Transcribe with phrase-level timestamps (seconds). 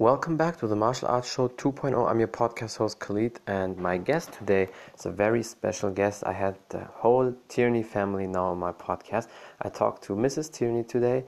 [0.00, 2.10] Welcome back to the Martial Arts Show 2.0.
[2.10, 4.68] I'm your podcast host Khalid, and my guest today
[4.98, 6.24] is a very special guest.
[6.24, 9.28] I had the whole Tearney family now on my podcast.
[9.60, 10.50] I talked to Mrs.
[10.50, 11.24] Tearney today,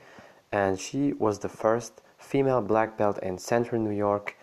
[0.52, 4.38] and she was the first female black belt in Central New York,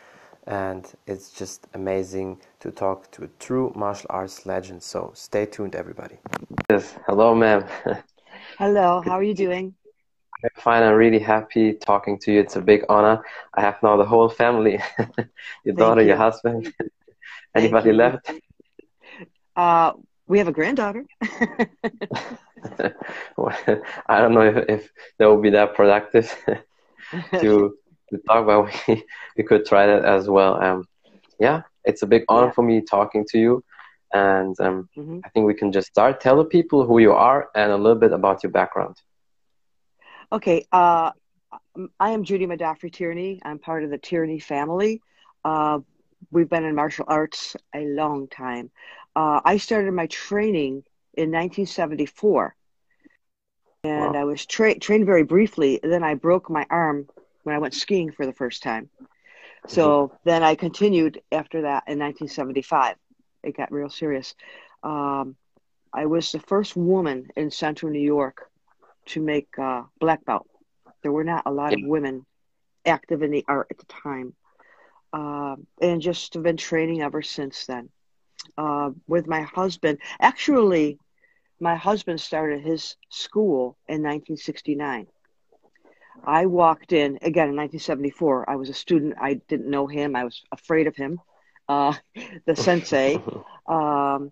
[0.46, 4.84] and it's just amazing to talk to a true martial arts legend.
[4.84, 6.20] So stay tuned, everybody.
[6.70, 7.66] Yes, hello, ma'am.
[8.60, 9.74] Hello, how are you doing?
[10.44, 10.84] I'm fine.
[10.84, 12.40] I'm really happy talking to you.
[12.40, 13.22] It's a big honor.
[13.54, 14.82] I have now the whole family
[15.66, 16.10] your daughter, you.
[16.10, 16.74] your husband.
[17.56, 18.32] Anybody left?
[19.56, 19.94] Uh,
[20.28, 21.06] we have a granddaughter.
[21.22, 21.68] I
[24.22, 26.34] don't know if, if that will be that productive
[27.42, 27.76] to
[28.10, 28.72] to talk about.
[28.88, 29.04] We,
[29.38, 30.62] we could try that as well.
[30.64, 30.86] Um,
[31.40, 32.52] yeah, it's a big honor yeah.
[32.52, 33.64] for me talking to you.
[34.14, 35.20] And um, mm-hmm.
[35.26, 36.22] I think we can just start.
[36.22, 38.96] Tell the people who you are and a little bit about your background.
[40.32, 41.12] Okay, uh,
[42.00, 43.40] I am Judy Madafri Tearney.
[43.44, 45.02] I'm part of the Tearney family.
[45.44, 45.80] Uh,
[46.30, 48.70] we've been in martial arts a long time.
[49.16, 50.84] Uh, I started my training
[51.16, 52.56] in 1974,
[53.84, 54.22] and wow.
[54.22, 55.80] I was tra- trained very briefly.
[55.82, 57.08] Then I broke my arm
[57.42, 58.90] when I went skiing for the first time.
[59.66, 60.16] So mm-hmm.
[60.26, 62.98] then I continued after that in 1975.
[63.42, 64.36] It got real serious.
[64.84, 65.36] Um,
[65.92, 68.49] I was the first woman in Central New York
[69.10, 70.48] to make uh, black belt.
[71.02, 71.84] There were not a lot yeah.
[71.84, 72.26] of women
[72.86, 74.34] active in the art at the time.
[75.12, 77.90] Uh, and just have been training ever since then.
[78.58, 81.00] Uh, with my husband, actually,
[81.60, 85.08] my husband started his school in 1969.
[86.24, 88.50] I walked in again in 1974.
[88.50, 89.16] I was a student.
[89.20, 90.16] I didn't know him.
[90.16, 91.20] I was afraid of him,
[91.68, 91.94] uh,
[92.46, 93.22] the sensei.
[93.70, 94.32] Um,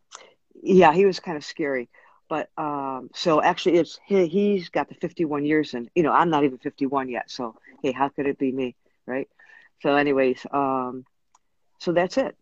[0.64, 1.90] yeah, he was kind of scary.
[2.30, 6.30] But um, so actually, it's he, he's got the 51 years, and you know I'm
[6.30, 7.32] not even 51 yet.
[7.32, 8.76] So hey, how could it be me,
[9.06, 9.30] right?
[9.82, 11.06] So, anyways, um,
[11.80, 12.36] so that's it.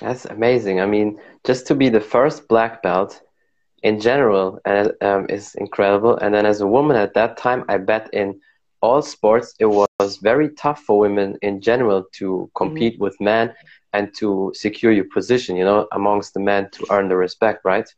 [0.00, 0.80] That's amazing.
[0.80, 3.20] I mean, just to be the first black belt
[3.82, 6.16] in general uh, um, is incredible.
[6.16, 8.40] And then as a woman at that time, I bet in
[8.80, 13.02] all sports it was very tough for women in general to compete mm-hmm.
[13.02, 13.52] with men
[13.92, 17.88] and to secure your position, you know, amongst the men to earn the respect, right?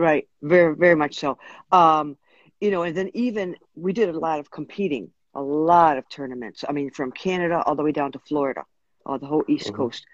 [0.00, 1.36] Right, very, very much so.
[1.70, 2.16] Um,
[2.58, 6.64] you know, and then even we did a lot of competing, a lot of tournaments.
[6.66, 8.62] I mean, from Canada all the way down to Florida,
[9.04, 9.76] uh, the whole East mm-hmm.
[9.76, 10.06] Coast.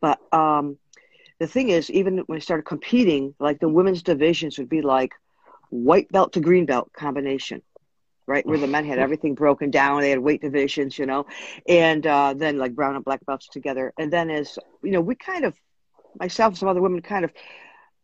[0.00, 0.78] But um,
[1.40, 5.10] the thing is, even when we started competing, like the women's divisions would be like
[5.70, 7.60] white belt to green belt combination,
[8.28, 8.46] right?
[8.46, 10.00] Where the men had everything broken down.
[10.00, 11.26] They had weight divisions, you know,
[11.66, 13.92] and uh, then like brown and black belts together.
[13.98, 15.58] And then as, you know, we kind of,
[16.20, 17.32] myself and some other women kind of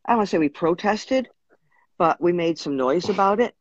[0.04, 1.28] I don't want to say we protested,
[1.98, 3.54] but we made some noise about it.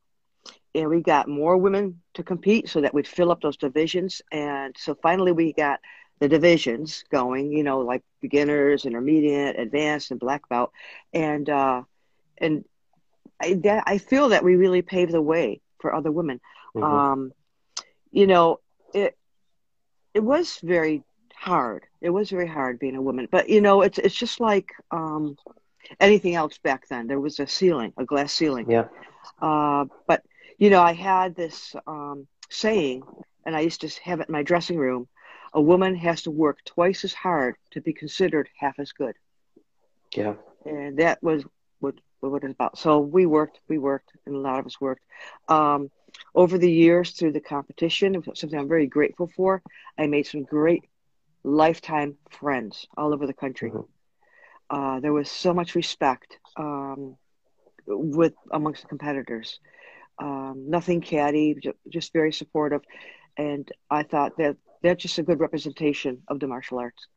[0.75, 4.22] And we got more women to compete so that we'd fill up those divisions.
[4.31, 5.79] And so finally we got
[6.19, 10.72] the divisions going, you know, like beginners, intermediate, advanced, and black belt.
[11.11, 11.83] And, uh,
[12.38, 12.66] and
[13.41, 16.39] I, that, I feel that we really paved the way for other women.
[16.75, 16.83] Mm-hmm.
[16.83, 17.31] Um,
[18.11, 18.59] you know,
[18.94, 19.17] it,
[20.13, 21.85] it was very hard.
[22.00, 25.35] It was very hard being a woman, but you know, it's, it's just like, um,
[26.00, 27.07] anything else back then.
[27.07, 28.69] There was a ceiling, a glass ceiling.
[28.69, 28.85] Yeah.
[29.41, 30.23] Uh, but
[30.57, 33.03] you know, I had this um, saying,
[33.45, 35.07] and I used to have it in my dressing room:
[35.53, 39.16] a woman has to work twice as hard to be considered half as good.
[40.16, 40.33] Yeah.
[40.66, 41.44] And that was
[41.79, 42.77] what what it was about.
[42.77, 45.03] So we worked, we worked, and a lot of us worked.
[45.47, 45.89] Um,
[46.35, 49.61] over the years, through the competition, something I'm very grateful for,
[49.97, 50.83] I made some great
[51.44, 53.69] lifetime friends all over the country.
[53.69, 53.81] Mm-hmm.
[54.69, 57.16] Uh, there was so much respect um,
[57.88, 59.59] with amongst the competitors.
[60.19, 61.56] Um, nothing catty,
[61.90, 62.81] just very supportive,
[63.38, 67.07] and I thought that that's just a good representation of the martial arts.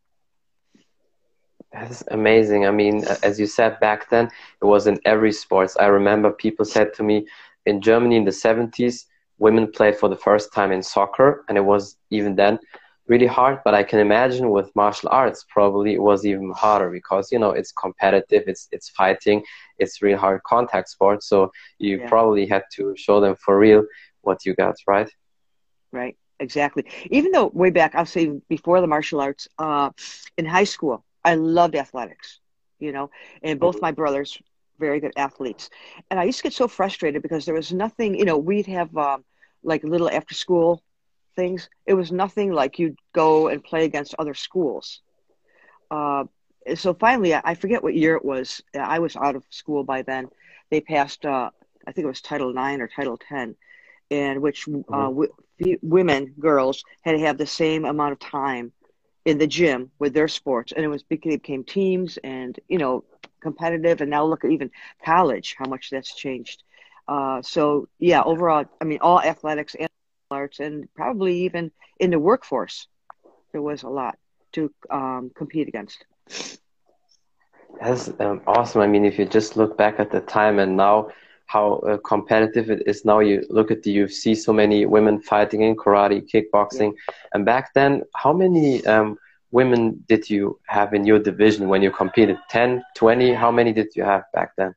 [1.73, 2.67] That's amazing.
[2.67, 4.27] I mean, as you said back then,
[4.61, 5.77] it was in every sports.
[5.79, 7.27] I remember people said to me
[7.65, 9.07] in Germany in the 70s,
[9.39, 12.59] women played for the first time in soccer, and it was even then
[13.13, 17.25] really hard but i can imagine with martial arts probably it was even harder because
[17.33, 19.39] you know it's competitive it's it's fighting
[19.83, 21.37] it's really hard contact sport so
[21.87, 22.09] you yeah.
[22.09, 23.83] probably had to show them for real
[24.27, 25.11] what you got right
[26.01, 26.17] right
[26.47, 26.85] exactly
[27.17, 28.25] even though way back i'll say
[28.57, 29.91] before the martial arts uh,
[30.39, 32.29] in high school i loved athletics
[32.79, 33.07] you know
[33.43, 33.87] and both mm-hmm.
[33.87, 34.31] my brothers
[34.79, 35.65] very good athletes
[36.11, 38.91] and i used to get so frustrated because there was nothing you know we'd have
[38.97, 39.23] um,
[39.63, 40.83] like a little after school
[41.35, 41.69] things.
[41.87, 45.01] It was nothing like you'd go and play against other schools.
[45.91, 46.25] Uh,
[46.75, 48.63] so finally, I forget what year it was.
[48.79, 50.29] I was out of school by then.
[50.71, 51.51] They passed, uh,
[51.87, 53.57] I think it was Title Nine or Title Ten,
[54.11, 55.75] in which uh, mm-hmm.
[55.83, 58.73] women, girls, had to have the same amount of time
[59.25, 63.05] in the gym with their sports, and it was became teams and you know
[63.41, 64.01] competitive.
[64.01, 64.71] And now look at even
[65.05, 66.63] college, how much that's changed.
[67.09, 69.89] Uh, so yeah, overall, I mean, all athletics and
[70.33, 72.87] arts, and probably even in the workforce,
[73.53, 74.19] there was a lot
[74.53, 76.05] to um, compete against.
[77.81, 78.81] That's um, awesome.
[78.81, 81.11] I mean, if you just look back at the time and now,
[81.47, 83.21] how uh, competitive it is now.
[83.21, 87.15] You look at the UFC, so many women fighting in karate, kickboxing, yeah.
[87.35, 89.19] and back then, how many um,
[89.51, 92.39] women did you have in your division when you competed?
[92.49, 93.35] 10, 20?
[93.35, 94.75] How many did you have back then?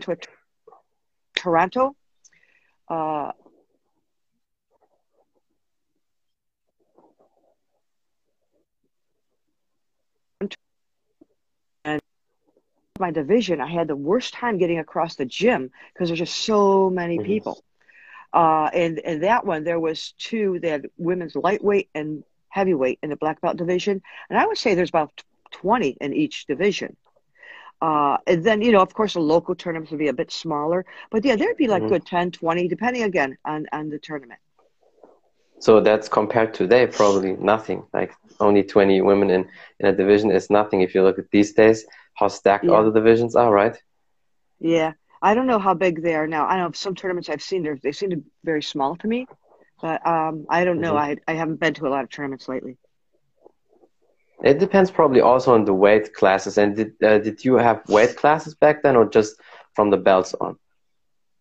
[0.00, 0.16] To
[1.36, 1.94] Toronto,
[2.90, 3.32] uh,
[11.84, 12.00] and
[12.98, 16.90] my division, I had the worst time getting across the gym because there's just so
[16.90, 17.62] many people.
[18.32, 23.10] Uh, and, and that one, there was two, they had women's lightweight and heavyweight in
[23.10, 24.02] the black belt division.
[24.28, 26.96] And I would say there's about 20 in each division.
[27.80, 30.84] Uh, and then, you know, of course, the local tournaments would be a bit smaller.
[31.10, 31.92] But yeah, there'd be like mm-hmm.
[31.92, 34.40] good 10, 20, depending again on, on the tournament.
[35.60, 37.84] So that's compared to today, probably nothing.
[37.92, 39.48] Like only 20 women in,
[39.80, 40.82] in a division is nothing.
[40.82, 41.84] If you look at these days,
[42.14, 42.72] how stacked yeah.
[42.72, 43.76] all the divisions are, right?
[44.60, 44.92] Yeah.
[45.20, 46.46] I don't know how big they are now.
[46.46, 49.26] I know some tournaments I've seen, they seem to be very small to me,
[49.80, 50.94] but um, I don't know.
[50.94, 51.20] Mm-hmm.
[51.28, 52.76] I, I haven't been to a lot of tournaments lately.
[54.42, 56.58] It depends probably also on the weight classes.
[56.58, 59.40] And did, uh, did you have weight classes back then or just
[59.74, 60.56] from the belts on?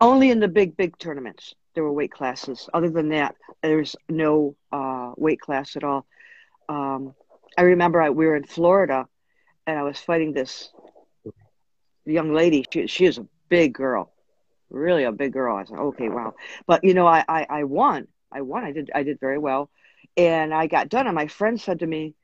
[0.01, 2.67] Only in the big, big tournaments there were weight classes.
[2.73, 6.07] Other than that, there's no uh, weight class at all.
[6.67, 7.13] Um,
[7.55, 9.07] I remember I, we were in Florida
[9.67, 10.71] and I was fighting this
[12.05, 12.65] young lady.
[12.73, 14.11] She, she is a big girl,
[14.71, 15.55] really a big girl.
[15.55, 16.33] I said, okay, wow.
[16.65, 18.07] But you know, I, I, I won.
[18.31, 18.63] I won.
[18.63, 18.89] I did.
[18.95, 19.69] I did very well,
[20.17, 21.05] and I got done.
[21.05, 22.15] And my friend said to me,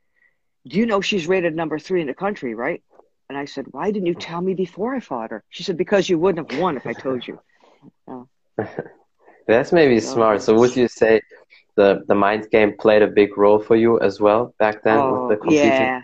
[0.66, 2.82] "Do you know she's rated number three in the country, right?"
[3.28, 6.08] And I said, "Why didn't you tell me before I fought her?" She said, "Because
[6.08, 7.38] you wouldn't have won if I told you."
[9.46, 10.42] That's maybe so, smart.
[10.42, 11.20] So would you say
[11.76, 15.28] the the mind game played a big role for you as well back then oh,
[15.28, 15.70] with the competing?
[15.70, 16.02] Yeah,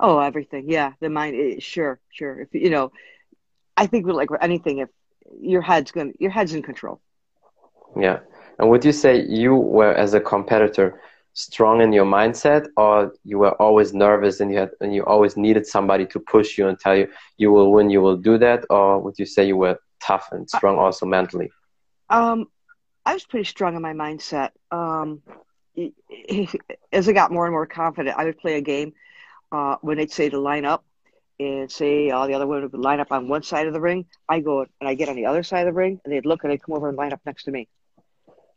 [0.00, 0.64] Oh, everything.
[0.66, 1.36] Yeah, the mind.
[1.36, 2.40] Eh, sure, sure.
[2.40, 2.90] If you know,
[3.76, 4.88] I think with like anything, if
[5.38, 7.00] your head's going, your head's in control.
[8.00, 8.20] Yeah,
[8.58, 11.00] and would you say you were as a competitor
[11.32, 15.36] strong in your mindset, or you were always nervous and you had and you always
[15.36, 18.64] needed somebody to push you and tell you you will win, you will do that,
[18.70, 21.50] or would you say you were tough and strong uh, also mentally?
[22.08, 22.46] Um,
[23.06, 24.50] I was pretty strong in my mindset.
[24.70, 25.22] Um,
[26.92, 28.92] as I got more and more confident, I would play a game
[29.52, 30.84] uh, when they'd say to line up
[31.38, 34.04] and say all the other women would line up on one side of the ring,
[34.28, 36.44] I go and I get on the other side of the ring and they'd look
[36.44, 37.68] and they'd come over and line up next to me.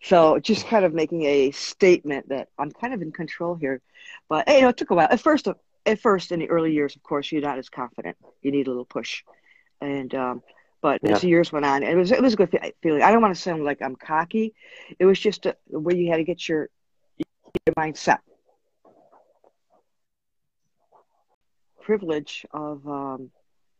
[0.03, 3.81] So just kind of making a statement that I'm kind of in control here.
[4.29, 5.07] But you know, it took a while.
[5.09, 5.47] At first,
[5.85, 8.17] at first in the early years, of course, you're not as confident.
[8.41, 9.23] You need a little push.
[9.79, 10.44] And um,
[10.81, 11.13] but yeah.
[11.13, 13.01] as the years went on, it was it was a good feeling.
[13.01, 14.53] I don't want to sound like I'm cocky.
[15.00, 16.69] It was just a, way you had to get your
[17.17, 18.19] your mindset
[21.83, 23.29] privilege of um,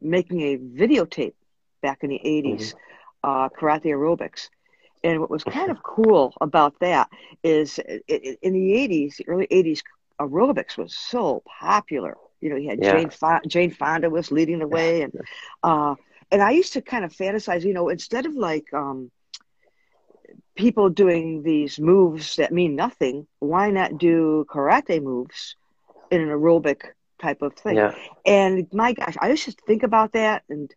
[0.02, 1.34] making a videotape
[1.82, 2.74] back in the 80s,
[3.24, 3.30] mm-hmm.
[3.30, 4.50] uh, karate aerobics.
[5.04, 7.10] And what was kind of cool about that
[7.44, 9.82] is it, it, in the 80s, the early 80s,
[10.20, 12.16] aerobics was so popular.
[12.40, 12.94] You know, you had yeah.
[12.94, 13.12] Jane,
[13.48, 15.02] Jane Fonda was leading the way.
[15.02, 15.14] And,
[15.64, 15.96] uh,
[16.32, 19.12] and I used to kind of fantasize, you know, instead of like um,
[20.56, 25.56] people doing these moves that mean nothing, why not do karate moves
[26.12, 26.82] in an aerobic
[27.22, 27.78] type of thing.
[27.78, 27.96] Yeah.
[28.26, 30.74] And my gosh, I used to think about that, and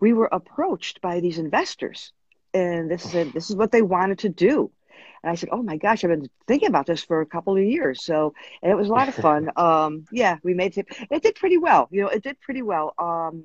[0.00, 2.12] we were approached by these investors,
[2.54, 4.70] and this is a, this is what they wanted to do.
[5.22, 7.62] And I said, "Oh my gosh, I've been thinking about this for a couple of
[7.62, 9.50] years." So, and it was a lot of fun.
[9.56, 10.86] um, yeah, we made it.
[11.10, 11.88] It did pretty well.
[11.90, 12.94] You know, it did pretty well.
[12.98, 13.44] Um,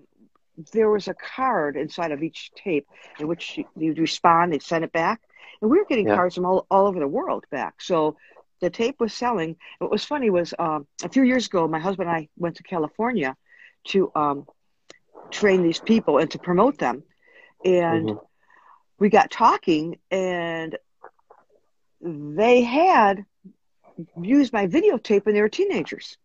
[0.73, 2.87] there was a card inside of each tape
[3.19, 5.21] in which you'd respond, they'd send it back,
[5.61, 6.15] and we were getting yeah.
[6.15, 7.81] cards from all, all over the world back.
[7.81, 8.17] So
[8.59, 9.55] the tape was selling.
[9.79, 12.63] What was funny was um, a few years ago, my husband and I went to
[12.63, 13.35] California
[13.87, 14.47] to um,
[15.31, 17.03] train these people and to promote them,
[17.63, 18.25] and mm-hmm.
[18.99, 20.77] We got talking, and
[22.01, 23.25] they had
[24.21, 26.17] used my videotape when they were teenagers.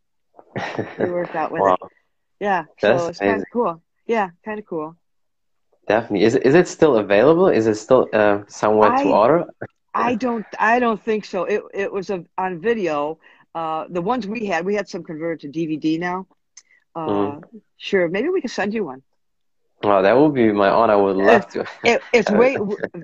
[0.99, 1.75] they worked out with wow.
[1.75, 1.93] it.
[2.41, 3.83] Yeah, That's so it's kind of cool.
[4.07, 4.97] Yeah, kind of cool.
[5.89, 6.25] Definitely.
[6.25, 7.49] Is is it still available?
[7.49, 9.45] Is it still uh, somewhere I, to order?
[9.95, 10.47] I don't.
[10.59, 11.45] I don't think so.
[11.45, 13.19] It it was a, on video.
[13.55, 16.27] Uh, the ones we had, we had some converted to DVD now.
[16.97, 17.43] Uh, mm.
[17.77, 19.03] Sure, maybe we can send you one.
[19.85, 20.95] Oh, that would be my honor.
[20.95, 21.67] I would love to.
[21.85, 22.57] It, it's way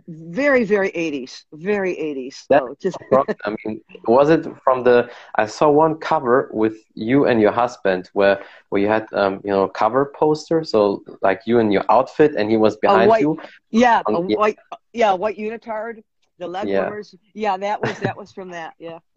[0.08, 2.46] very very 80s, very 80s.
[2.50, 2.96] So just
[3.44, 5.10] I mean, was it from the?
[5.36, 9.50] I saw one cover with you and your husband where where you had um you
[9.50, 10.64] know cover poster.
[10.64, 13.38] So like you in your outfit and he was behind white, you.
[13.70, 14.36] Yeah, a yeah.
[14.36, 14.58] white
[14.92, 16.02] yeah white unitard.
[16.38, 16.80] The leg Yeah.
[16.80, 17.14] warmers.
[17.34, 18.74] Yeah, that was that was from that.
[18.78, 19.00] Yeah,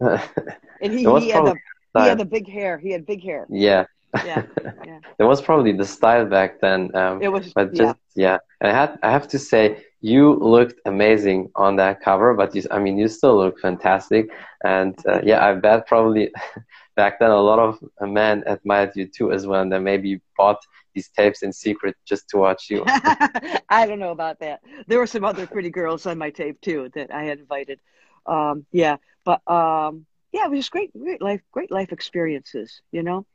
[0.80, 1.56] and he, he had the
[1.96, 2.78] he had the big hair.
[2.78, 3.46] He had big hair.
[3.48, 3.86] yeah.
[4.22, 4.42] Yeah,
[4.84, 4.98] yeah.
[5.18, 6.94] It was probably the style back then.
[6.94, 7.82] Um, It was but yeah.
[7.82, 12.34] just yeah, and I had I have to say you looked amazing on that cover.
[12.34, 14.30] But you, I mean, you still look fantastic.
[14.64, 16.32] And uh, yeah, I bet probably
[16.96, 20.60] back then a lot of men admired you too as well, and they maybe bought
[20.94, 22.84] these tapes in secret just to watch you.
[22.86, 24.60] I don't know about that.
[24.86, 27.80] There were some other pretty girls on my tape too that I had invited.
[28.26, 32.80] Um, yeah, but um, yeah, it was just great, great life, great life experiences.
[32.92, 33.26] You know.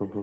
[0.00, 0.22] Hmm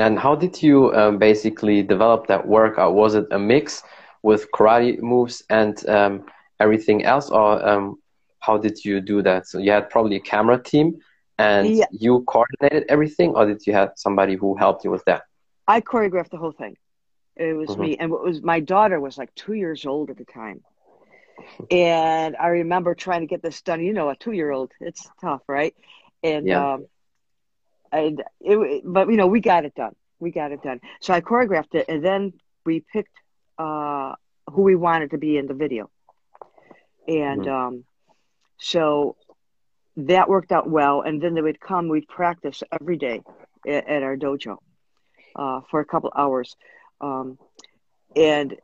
[0.00, 2.94] And how did you um, basically develop that workout?
[2.94, 3.82] Was it a mix
[4.22, 6.24] with karate moves and um,
[6.60, 7.96] everything else, or um,
[8.40, 9.46] how did you do that?
[9.46, 10.96] So you had probably a camera team,
[11.38, 11.86] and Yeah.
[11.90, 15.22] you coordinated everything, or did you have somebody who helped you with that?
[15.66, 16.76] I choreographed the whole thing.
[17.36, 17.78] It was Mhm.
[17.78, 20.64] me, and what was my daughter was like two years old at the time,
[21.70, 23.80] and I remember trying to get this done.
[23.82, 25.74] You know, a two-year-old, it's tough, right?
[26.22, 26.52] And Yeah.
[26.52, 26.86] um,
[27.92, 29.94] and it, but you know, we got it done.
[30.18, 30.80] We got it done.
[31.00, 32.32] So I choreographed it, and then
[32.64, 33.16] we picked
[33.58, 34.14] uh,
[34.50, 35.90] who we wanted to be in the video,
[37.08, 37.48] and Mhm.
[37.48, 37.84] um,
[38.58, 39.16] so
[39.96, 41.02] that worked out well.
[41.02, 43.22] And then they would come, we'd practice every day
[43.66, 44.58] at, at our dojo
[45.36, 46.56] uh, for a couple hours.
[47.00, 47.38] Um,
[48.16, 48.56] and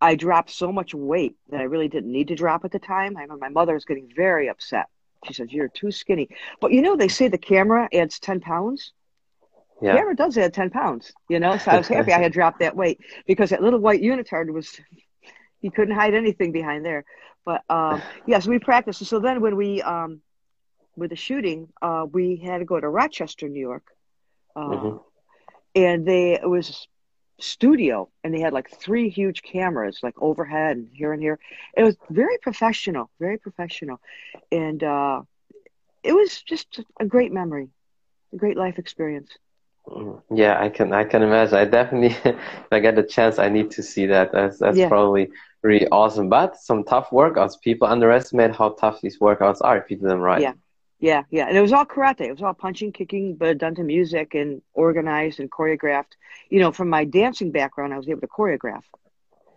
[0.00, 3.16] I dropped so much weight that I really didn't need to drop at the time.
[3.16, 4.86] I remember my mother was getting very upset.
[5.24, 6.28] She says, You're too skinny.
[6.60, 8.92] But you know, they say the camera adds 10 pounds.
[9.80, 9.94] Yeah.
[9.96, 11.56] Camera does add 10 pounds, you know?
[11.56, 14.80] So I was happy I had dropped that weight because that little white unitard was,
[15.60, 17.04] he couldn't hide anything behind there.
[17.44, 19.04] But um, yeah, so we practiced.
[19.06, 20.20] So then when we, um,
[20.96, 23.84] with the shooting, uh, we had to go to Rochester, New York.
[24.56, 25.00] Uh, Mhm.
[25.74, 26.88] and they it was
[27.40, 31.38] studio and they had like three huge cameras like overhead and here and here
[31.76, 34.00] it was very professional very professional
[34.52, 35.22] and uh
[36.02, 37.68] it was just a great memory
[38.32, 39.30] a great life experience
[39.88, 40.22] Mhm.
[40.30, 41.56] Yeah, I can I can imagine.
[41.58, 44.32] I definitely, if I get the chance, I need to see that.
[44.32, 44.88] That's that's Yeah.
[44.88, 45.28] probably
[45.62, 46.28] really awesome.
[46.28, 47.60] But some tough workouts.
[47.60, 50.42] People underestimate how tough these workouts are if you do them right.
[50.42, 50.52] Yeah.
[51.00, 53.82] Yeah yeah and it was all karate it was all punching kicking but done to
[53.82, 56.14] music and organized and choreographed
[56.50, 58.84] you know from my dancing background i was able to choreograph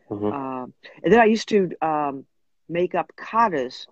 [0.10, 0.34] Mhm.
[0.34, 2.26] Um, and then I used to um,
[2.70, 3.88] make up katas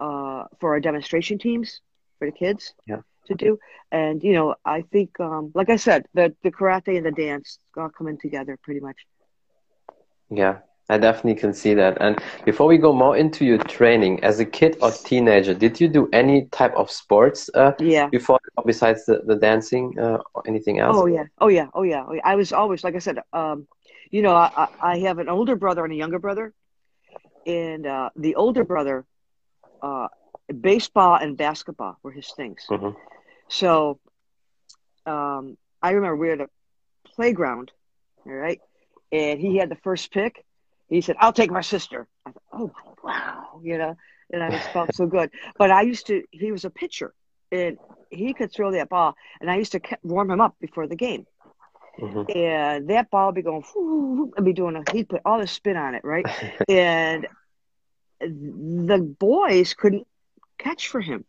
[0.00, 1.80] uh, for our demonstration teams
[2.18, 3.02] for the kids Yeah.
[3.26, 3.58] to do.
[3.90, 7.58] And you know, I think, um, like I said, the the karate and the dance
[7.76, 8.98] all coming together pretty much.
[10.30, 11.96] Yeah, I definitely can see that.
[12.00, 15.88] And before we go more into your training, as a kid or teenager, did you
[15.88, 18.08] do any type of sports uh, Yeah.
[18.08, 20.96] before, besides the, the dancing uh, or anything else?
[20.98, 21.24] Oh yeah.
[21.38, 21.68] Oh yeah.
[21.74, 22.04] Oh yeah.
[22.06, 22.22] Oh, yeah.
[22.24, 23.66] I was always, like I said, um,
[24.10, 26.52] you know, I, I have an older brother and a younger brother,
[27.46, 29.06] and uh, the older brother,
[29.80, 30.08] uh,
[30.60, 32.66] baseball and basketball were his things.
[32.68, 32.94] Mhm.
[33.48, 33.98] So,
[35.06, 36.48] um, I remember we were at a
[37.14, 37.72] playground,
[38.26, 38.60] all right,
[39.10, 40.44] and he had the first pick.
[40.92, 42.70] He said, "I'll take my sister." I thought, "Oh
[43.02, 43.96] wow," you know,
[44.30, 45.30] and I just felt so good.
[45.56, 46.22] But I used to.
[46.30, 47.14] He was a pitcher,
[47.50, 47.78] and
[48.10, 51.26] he could throw that ball, and I used to warm him up before the game,
[51.98, 52.36] Mhm.
[52.36, 54.82] and that ball would be going, whoo, and be doing a.
[54.92, 56.26] He'd put all the spin on it, right,
[56.68, 57.26] and
[58.20, 60.06] the boys couldn't
[60.58, 61.24] catch for him.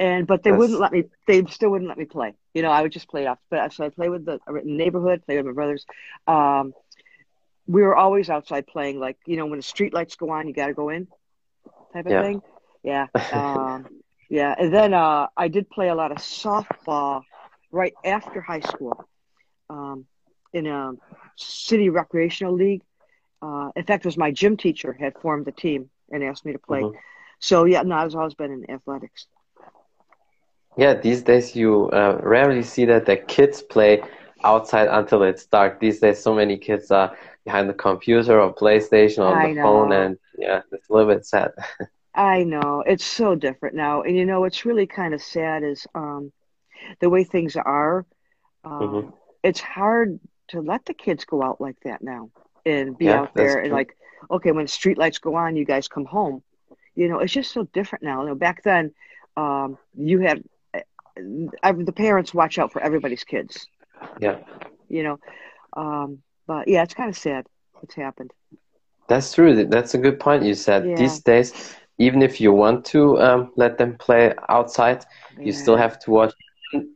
[0.00, 1.04] And but they That's- wouldn't let me.
[1.26, 2.34] They still wouldn't let me play.
[2.54, 3.38] You know, I would just play off.
[3.50, 5.84] But so I play with the neighborhood, play with my brothers.
[6.26, 6.72] Um,
[7.70, 9.00] we were always outside playing.
[9.00, 11.08] Like you know, when the street lights go on, you got to go in,
[11.92, 12.18] type of Yeah.
[12.18, 12.42] thing.
[12.82, 13.86] Yeah, um,
[14.30, 14.54] yeah.
[14.58, 17.22] And then uh, I did play a lot of softball
[17.72, 19.04] right after high school,
[19.70, 20.06] um,
[20.52, 20.92] in a
[21.36, 22.82] city recreational league.
[23.42, 26.52] Uh, in fact, it was my gym teacher had formed the team and asked me
[26.52, 26.88] to play.
[26.88, 26.98] Mhm.
[27.40, 29.26] So yeah, no, I've always been in athletics.
[30.76, 34.02] Yeah, these days you uh, rarely see that the kids play
[34.44, 35.80] outside until it's dark.
[35.80, 39.92] These days, so many kids are behind the computer or PlayStation or I the phone,
[39.92, 41.50] and yeah, it's a little bit sad.
[42.14, 45.86] I know it's so different now, and you know what's really kind of sad is
[45.94, 46.32] um,
[47.00, 48.06] the way things are.
[48.64, 49.12] Um, Mhm.
[49.42, 50.18] It's hard
[50.48, 52.30] to let the kids go out like that now
[52.64, 53.72] and be Yeah, out there and true.
[53.72, 53.94] like,
[54.30, 56.42] okay, when street lights go on, you guys come home.
[56.94, 58.22] You know, it's just so different now.
[58.22, 58.92] You know, back then,
[59.36, 60.42] um, you had
[61.62, 63.66] I, the parents watch out for everybody's kids.
[64.20, 64.38] Yeah.
[64.88, 65.18] You know,
[65.76, 67.46] Um, but yeah, it's kind of sad
[67.80, 68.32] what's happened.
[69.08, 69.64] That's true.
[69.66, 70.90] That's a good point you said.
[70.90, 70.96] Yeah.
[70.96, 71.52] These days,
[71.98, 75.04] even if you want to um, let them play outside,
[75.42, 76.32] you still have to watch.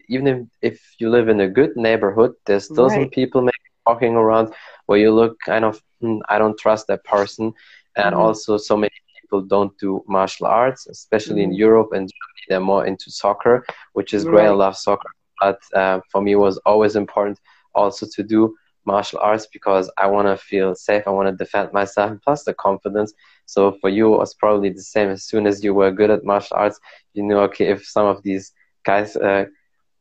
[0.08, 4.14] Even if, if you live in a good neighborhood, there's still some people maybe walking
[4.14, 4.52] around
[4.86, 7.52] where you look kind of, hmm, I don't trust that person.
[7.96, 8.14] And Mhm.
[8.14, 11.54] also, so many people don't do martial arts, especially in Mhm.
[11.54, 12.44] Europe and Germany.
[12.48, 14.46] They're more into soccer, which is great.
[14.46, 15.08] I love soccer.
[15.40, 17.40] But uh, for me, it was always important
[17.74, 18.54] also to do
[18.86, 21.04] martial arts because I want to feel safe.
[21.06, 23.12] I want to defend myself, plus the confidence.
[23.46, 25.10] So for you, it was probably the same.
[25.10, 26.78] As soon as you were good at martial arts,
[27.14, 28.52] you knew, okay, if some of these
[28.84, 29.46] guys uh,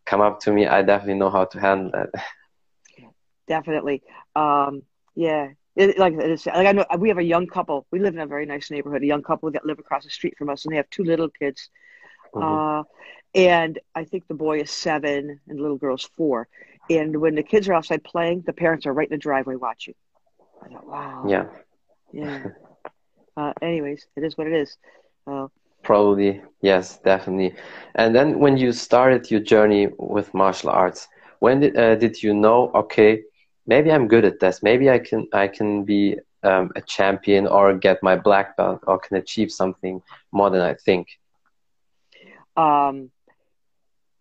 [0.06, 2.10] come up to me, I definitely know how to handle that.
[3.48, 4.02] Definitely.
[4.36, 4.84] Um,
[5.16, 5.50] yeah.
[5.76, 7.88] It, like it's, like I know we have a young couple.
[7.92, 9.02] We live in a very nice neighborhood.
[9.02, 11.30] A young couple that live across the street from us, and they have two little
[11.30, 11.70] kids.
[12.36, 12.64] Mhm.
[12.78, 12.84] Uh,
[13.36, 16.48] and I think the boy is seven and the little girl's four.
[16.90, 19.96] And when the kids are outside playing, the parents are right in the driveway watching.
[20.64, 21.30] I thought, wow.
[21.30, 21.46] Yeah,
[22.12, 22.44] Yeah.
[23.38, 24.78] Uh, anyways, it is what it is.
[25.26, 25.48] Uh,
[25.84, 26.42] probably.
[26.62, 27.56] Yes, definitely.
[27.96, 31.08] And then when you started your journey with martial arts,
[31.40, 33.22] when did, uh, did you know, okay,
[33.68, 34.62] maybe I'm good at this.
[34.64, 39.00] Maybe I can I can be um, a champion or get my black belt or
[39.00, 41.08] can achieve something more than I think.
[42.56, 43.12] Um,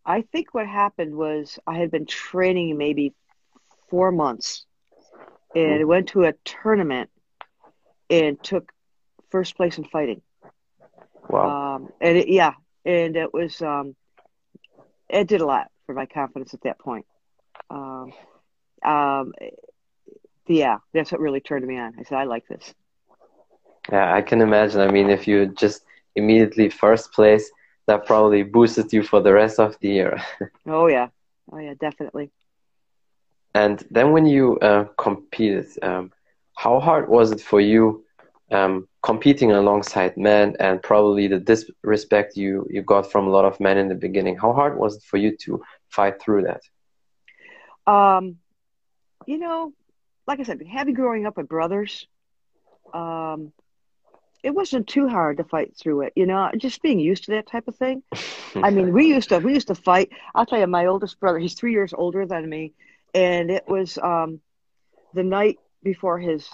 [0.07, 3.13] I think what happened was I had been training maybe
[3.91, 4.65] four months
[5.55, 5.89] and Mhm.
[5.89, 7.11] went to a tournament
[8.11, 8.73] and took
[9.31, 10.23] first place in fighting.
[11.29, 11.57] Wow.
[11.75, 12.53] Um, and it, yeah,
[12.85, 13.95] and it was, um,
[15.09, 17.07] it did a lot for my confidence at that point.
[17.71, 18.13] Um,
[18.85, 19.33] um,
[20.47, 21.95] yeah, that's what really turned me on.
[21.99, 22.75] I said, I like this.
[23.91, 24.81] Yeah, I can imagine.
[24.81, 25.85] I mean, if you just
[26.15, 27.51] immediately first place,
[27.87, 30.23] that probably boosted you for the rest of the year.
[30.67, 31.09] Oh, yeah.
[31.51, 32.31] Oh, yeah, definitely.
[33.55, 36.13] And then when you uh, competed, um,
[36.57, 38.05] how hard was it for you
[38.51, 43.59] um, competing alongside men and probably the disrespect you, you got from a lot of
[43.61, 44.37] men in the beginning?
[44.37, 46.63] How hard was it for you to fight through that?
[47.93, 48.37] Um,
[49.27, 49.73] you know,
[50.27, 52.07] like I said, having growing up with brothers,
[52.95, 53.53] um,
[54.43, 56.13] it wasn't too hard to fight through it.
[56.17, 58.03] You know, just being used to that type of thing.
[58.57, 60.11] I mean, we used to we used to fight.
[60.35, 62.73] I'll tell you, my oldest brother, he's three years older than me,
[63.15, 64.41] and it was um,
[65.15, 66.49] the night before his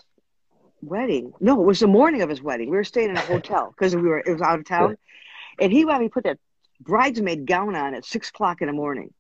[0.83, 1.33] wedding.
[1.41, 2.71] No, it was the morning of his wedding.
[2.71, 4.97] We were staying in a hotel because we were it was out of town,
[5.59, 6.39] and he had me put that
[6.81, 9.13] bridesmaid gown on at six o'clock in the morning,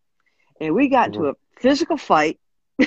[0.60, 2.38] and we got into a physical fight.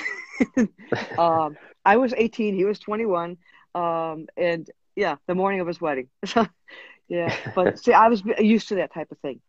[1.18, 3.36] um, I was eighteen, he was twenty one,
[3.74, 6.08] um, and yeah, the morning of his wedding.
[7.08, 9.40] yeah, but see, I was used to that type of thing.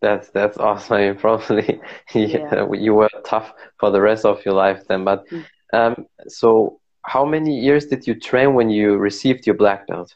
[0.00, 0.96] That's that's awesome.
[0.98, 1.80] Mean, probably
[2.14, 2.54] Yeah.
[2.72, 5.04] you were tough for the rest of your life then.
[5.04, 5.46] But Mm.
[5.72, 10.14] um, so, how many years did you train when you received your black belt?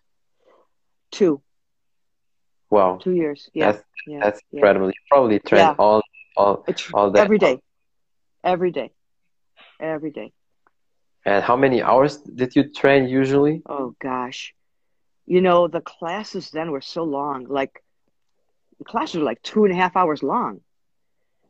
[1.11, 1.43] Two,
[2.71, 3.49] Wow, two years.
[3.55, 4.61] Yeah, that's yeah, that's yeah.
[4.61, 4.87] incredible.
[4.89, 6.03] You probably trained all
[6.37, 7.21] all all day.
[7.21, 7.59] every day,
[8.45, 8.91] every day,
[9.81, 10.33] every day.
[11.25, 13.63] And how many hours did you train usually?
[13.67, 14.55] Oh gosh,
[15.27, 17.45] you know the classes then were so long.
[17.49, 17.83] Like
[18.79, 20.61] the classes were like two and a half hours long.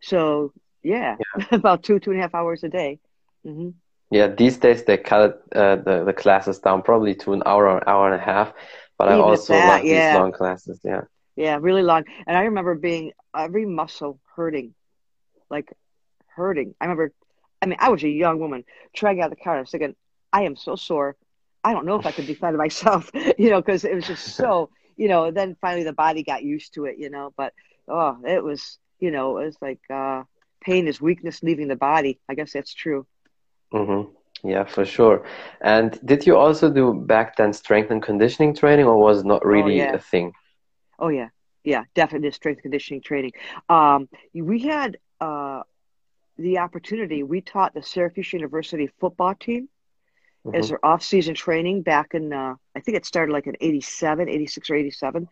[0.00, 1.18] So yeah,
[1.52, 3.00] about two two and a half hours a day.
[3.44, 3.70] hmm
[4.11, 7.78] Yeah, these days they cut uh, the the classes down probably to an hour or
[7.78, 8.52] an hour and a half.
[8.98, 9.88] But I Even at also that, love yeah.
[9.88, 10.80] these long classes.
[10.85, 11.02] Yeah.
[11.37, 12.04] Yeah, really long.
[12.26, 14.74] And I remember being every muscle hurting,
[15.50, 15.72] like
[16.37, 16.74] hurting.
[16.80, 17.12] I remember,
[17.62, 19.59] I mean, I was a young woman trying out the car.
[19.59, 19.96] I was thinking,
[20.33, 21.16] I am so sore.
[21.64, 24.70] I don't know if I could defend myself, you know, because it was just so,
[24.96, 25.31] you know.
[25.31, 27.33] Then finally the body got used to it, you know.
[27.37, 27.55] But
[27.88, 30.25] oh, it was, you know, it was like uh,
[30.62, 32.20] pain is weakness leaving the body.
[32.29, 33.07] I guess that's true.
[33.72, 34.03] hmm
[34.44, 35.25] Yeah, for sure.
[35.61, 39.79] And did you also do back then strength and conditioning training, or was not really
[39.79, 39.92] yeah.
[39.92, 40.33] a thing?
[40.98, 41.29] Oh yeah,
[41.64, 43.33] yeah, definitely strength conditioning training.
[43.68, 45.62] Um, we had uh,
[46.38, 47.23] the opportunity.
[47.23, 49.68] We taught the Syracuse University football team
[50.45, 50.57] Mhm.
[50.57, 52.33] as their off-season training back in.
[52.33, 55.29] Uh, I think it started like in 87, 86 or 87.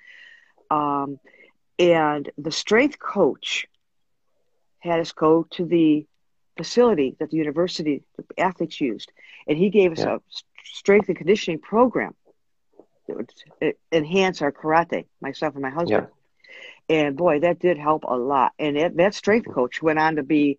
[0.70, 1.18] Um,
[1.78, 3.66] and the strength coach
[4.78, 6.06] had us go to the
[6.56, 9.12] facility that the university the athletes used,
[9.48, 10.16] and he gave us Yeah.
[10.16, 10.20] a
[10.64, 12.14] strength and conditioning program
[13.06, 15.06] that would enhance our karate.
[15.20, 16.06] Myself and my husband.
[16.88, 18.52] And boy, that did help a lot.
[18.58, 20.58] And that, that strength coach went on to be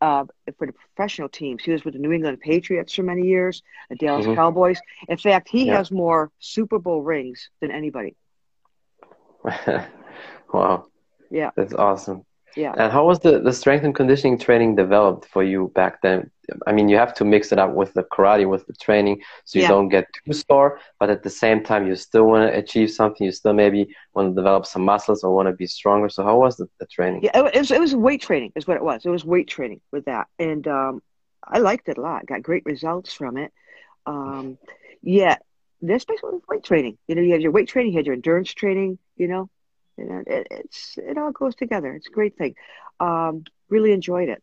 [0.00, 0.24] uh,
[0.58, 1.62] for the professional teams.
[1.64, 4.34] He was with the New England Patriots for many years, the Dallas Mhm.
[4.34, 4.80] Cowboys.
[5.08, 5.76] In fact, he Yeah.
[5.76, 8.16] has more Super Bowl rings than anybody.
[10.52, 10.86] Wow,
[11.30, 11.50] Yeah.
[11.56, 12.24] that's awesome.
[12.58, 12.74] Yeah.
[12.76, 16.28] And how was the, the strength and conditioning training developed for you back then?
[16.66, 19.58] I mean, you have to mix it up with the karate, with the training, so
[19.58, 19.68] you Yeah.
[19.74, 23.24] don't get too sore, but at the same time, you still want to achieve something.
[23.24, 26.08] You still maybe want to develop some muscles or want to be stronger.
[26.08, 27.20] So, how was the, the training?
[27.22, 29.06] Yeah, it was, it was weight training, is what it was.
[29.06, 30.26] It was weight training with that.
[30.40, 31.00] And um,
[31.44, 32.26] I liked it a lot.
[32.26, 33.52] Got great results from it.
[34.04, 34.58] Um,
[35.02, 35.36] yeah,
[35.80, 36.98] that's basically weight training.
[37.06, 39.48] You know, you had your weight training, you had your endurance training, you know,
[39.98, 41.94] and it, it's it all goes together.
[41.94, 42.54] It's a great thing.
[43.00, 44.42] Um, really enjoyed it.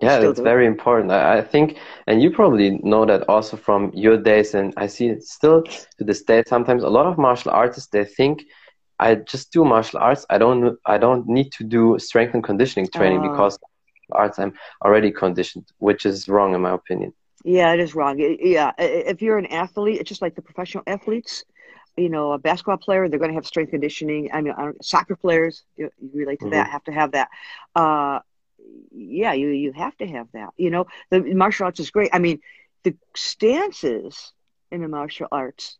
[0.00, 0.42] Yeah, Still do.
[0.42, 1.12] very important.
[1.12, 5.22] I, think, and you probably know that also from your days, and I see it
[5.24, 5.62] still
[5.98, 6.42] to this day.
[6.46, 8.44] Sometimes a lot of martial artists they think
[8.98, 10.24] I just do martial arts.
[10.30, 10.78] I don't.
[10.86, 13.30] I don't need to do strength and conditioning training Oh.
[13.30, 13.58] because
[14.12, 17.12] arts I'm already conditioned, which is wrong in my opinion.
[17.44, 18.18] Yeah, it is wrong.
[18.18, 21.44] Yeah, if you're an athlete, it's just like the professional athletes.
[22.00, 24.30] You know, a basketball player, they're going to have strength conditioning.
[24.32, 27.28] I mean, soccer players, you, you relate to that, have to have that.
[27.74, 28.20] Uh,
[28.92, 30.50] yeah, you you have to have that.
[30.56, 32.10] You know, the martial arts is great.
[32.12, 32.38] I mean,
[32.84, 34.32] the stances
[34.70, 35.78] in the martial arts,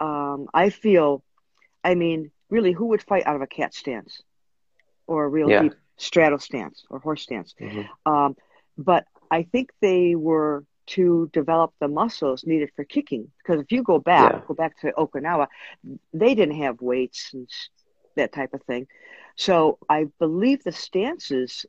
[0.00, 1.22] um, I feel,
[1.84, 4.22] I mean, really, who would fight out of a cat stance
[5.06, 5.62] or a real Yeah.
[5.62, 7.54] deep straddle stance or horse stance?
[7.60, 7.88] Mhm.
[8.06, 8.36] Um,
[8.76, 10.64] but I think they were
[10.96, 13.30] to develop the muscles needed for kicking.
[13.38, 14.40] Because if you go back, Yeah.
[14.48, 15.46] go back to Okinawa,
[16.12, 17.48] they didn't have weights and
[18.16, 18.86] that type of thing.
[19.36, 21.66] So I believe the stances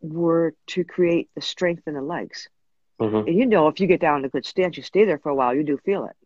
[0.00, 2.48] were to create the strength in the legs.
[3.00, 3.26] Mhm.
[3.26, 5.30] And you know, if you get down in a good stance, you stay there for
[5.30, 6.16] a while, you do feel it.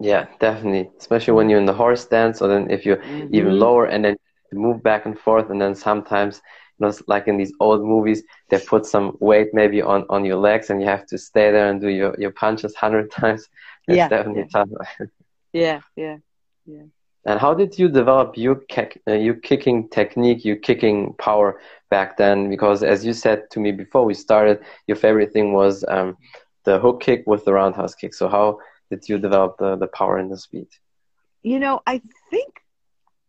[0.00, 0.90] Yeah, definitely.
[0.98, 3.58] Especially when you're in the horse stance, or then if you're even Mhm.
[3.58, 4.16] lower, and then
[4.52, 6.40] move back and forth, and then sometimes,
[6.88, 10.70] it's like in these old movies, they put some weight maybe on on your legs,
[10.70, 13.48] and you have to stay there and do your your punches hundred times.
[13.88, 14.68] It's Yeah, definitely tough.
[15.52, 16.18] Yeah, yeah,
[16.66, 16.86] yeah.
[17.26, 18.62] And how did you develop your
[19.08, 22.48] uh, your kicking technique, your kicking power back then?
[22.48, 26.16] Because as you said to me before we started, your favorite thing was um,
[26.64, 28.14] the hook kick with the roundhouse kick.
[28.14, 28.58] So how
[28.90, 30.68] did you develop the, the power and the speed?
[31.42, 32.62] You know, I think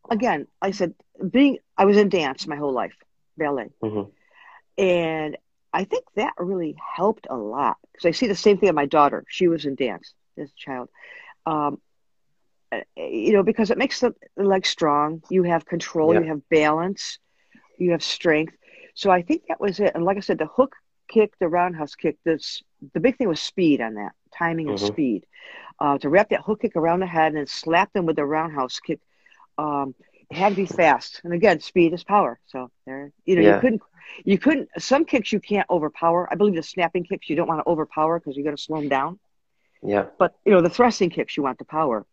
[0.09, 0.93] again, I said
[1.31, 2.95] being I was in dance my whole life,
[3.41, 3.71] ballet.
[3.81, 4.11] hmm
[4.77, 5.37] And
[5.73, 8.85] I think that really helped a lot because I see the same thing in my
[8.85, 9.23] daughter.
[9.29, 10.89] She was in dance as a child.
[11.45, 11.79] Um,
[12.71, 15.21] uh, you know, because it makes the the legs strong.
[15.29, 16.19] You have control, Yeah.
[16.19, 17.19] you have balance,
[17.77, 18.53] you have strength.
[18.95, 19.91] So I think that was it.
[19.95, 20.75] And like I said, the hook
[21.09, 22.61] kick, the roundhouse kick, this
[22.93, 24.79] the big thing was speed on that, timing and Mhm.
[24.79, 25.25] speed.
[25.79, 28.25] Uh, to wrap that hook kick around the head and then slap them with the
[28.25, 28.99] roundhouse kick.
[29.57, 29.93] Um,
[30.31, 31.21] it had to be fast.
[31.23, 32.39] And again, speed is power.
[32.47, 33.55] So there, you know, Yeah.
[33.55, 33.81] you couldn't,
[34.25, 34.69] you couldn't.
[34.79, 36.27] Some kicks you can't overpower.
[36.31, 38.77] I believe the snapping kicks you don't want to overpower because you got to slow
[38.79, 39.19] them down.
[39.83, 40.05] Yeah.
[40.17, 42.05] But you know, the thrusting kicks you want the power,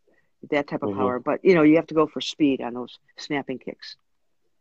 [0.51, 0.97] that type of Mhm.
[0.97, 1.19] power.
[1.21, 3.97] But you know, you have to go for speed on those snapping kicks.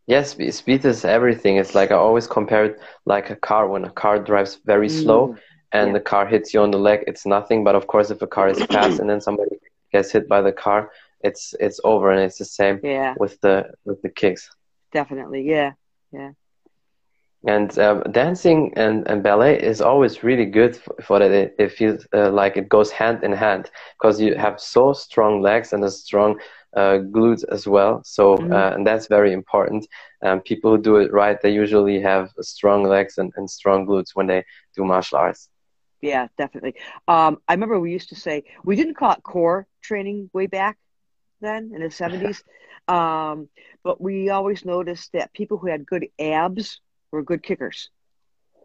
[0.06, 1.58] Yes, spe- speed is everything.
[1.58, 3.68] It's like I always compare it like a car.
[3.68, 5.40] When a car drives very slow Mm,
[5.78, 5.94] and yeah.
[5.94, 7.64] the car hits you on the leg, it's nothing.
[7.64, 9.56] But of course, if a car is fast and then somebody
[9.92, 12.12] gets hit by the car, it's it's over.
[12.12, 14.50] And it's the same Yeah, with the with the kicks.
[14.92, 15.44] definitely.
[15.44, 15.74] Yeah,
[16.12, 16.32] yeah.
[17.48, 21.32] And um, dancing and, and ballet is always really good for, for that.
[21.32, 25.42] It, it feels uh, like it goes hand in hand because you have so strong
[25.42, 26.40] legs and a strong
[26.76, 28.02] uh, glutes as well.
[28.04, 28.52] So, Mhm.
[28.52, 29.88] uh, and that's very important.
[30.24, 34.12] Um, people who do it right, they usually have strong legs and, and strong glutes
[34.16, 34.44] when they
[34.76, 35.50] do martial arts.
[36.02, 36.76] Yeah, definitely.
[37.08, 40.78] Um, I remember we used to say we didn't call it core training way back
[41.42, 42.44] then in the seventies,
[42.88, 43.48] um,
[43.84, 46.80] but we always noticed that people who had good abs
[47.12, 47.90] were good kickers.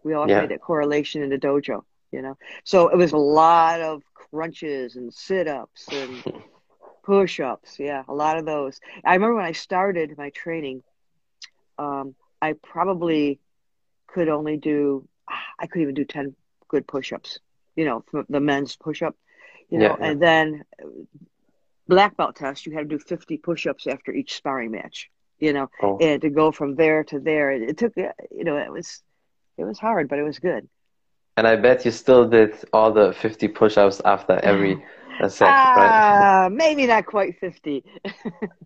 [0.04, 0.28] We all Yeah.
[0.28, 1.82] made that correlation in the dojo,
[2.12, 2.36] you know.
[2.64, 6.24] So it was a lot of crunches and sit ups and
[7.04, 7.76] push ups.
[7.78, 8.78] Yeah, a lot of those.
[9.04, 10.82] I remember when I started my training,
[11.78, 13.38] um, I probably
[14.08, 15.06] could only do,
[15.58, 16.34] I couldn't even do 10
[16.68, 17.38] good push ups,
[17.76, 19.14] you know, from the men's push up,
[19.68, 20.12] you know, Yeah, yeah.
[20.12, 20.62] and then
[21.88, 25.52] black belt test, you had to do 50 push ups after each sparring match, you
[25.52, 25.98] know, Oh.
[26.00, 27.50] and to go from there to there.
[27.52, 29.02] It, it took, uh, you know, it was,
[29.58, 30.68] it was hard, but it was good.
[31.36, 34.82] And I bet you still did all the 50 push ups after every
[35.20, 35.96] uh, set, right?
[36.00, 37.84] Ah, maybe not quite 50.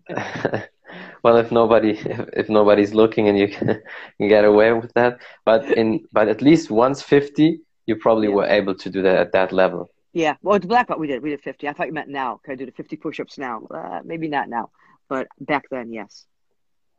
[1.23, 3.81] well, if nobody if, if nobody's looking and you can,
[4.17, 8.35] can get away with that, but in but at least once 50, you probably Yeah.
[8.35, 9.89] were able to do that at that level.
[10.17, 11.21] Yeah, well, it's black belt we did.
[11.21, 11.67] We did 50.
[11.67, 12.39] I thought you meant now.
[12.43, 13.67] Could I do the 50 push ups now?
[13.69, 14.71] Uh, maybe not now,
[15.09, 16.25] but back then, yes.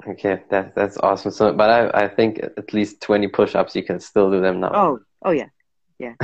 [0.06, 1.32] Okay, that that's awesome.
[1.32, 4.70] So, but I I think at least 20 push-ups you can still do them now.
[4.72, 5.48] Oh, oh, yeah.
[5.98, 6.14] Yeah.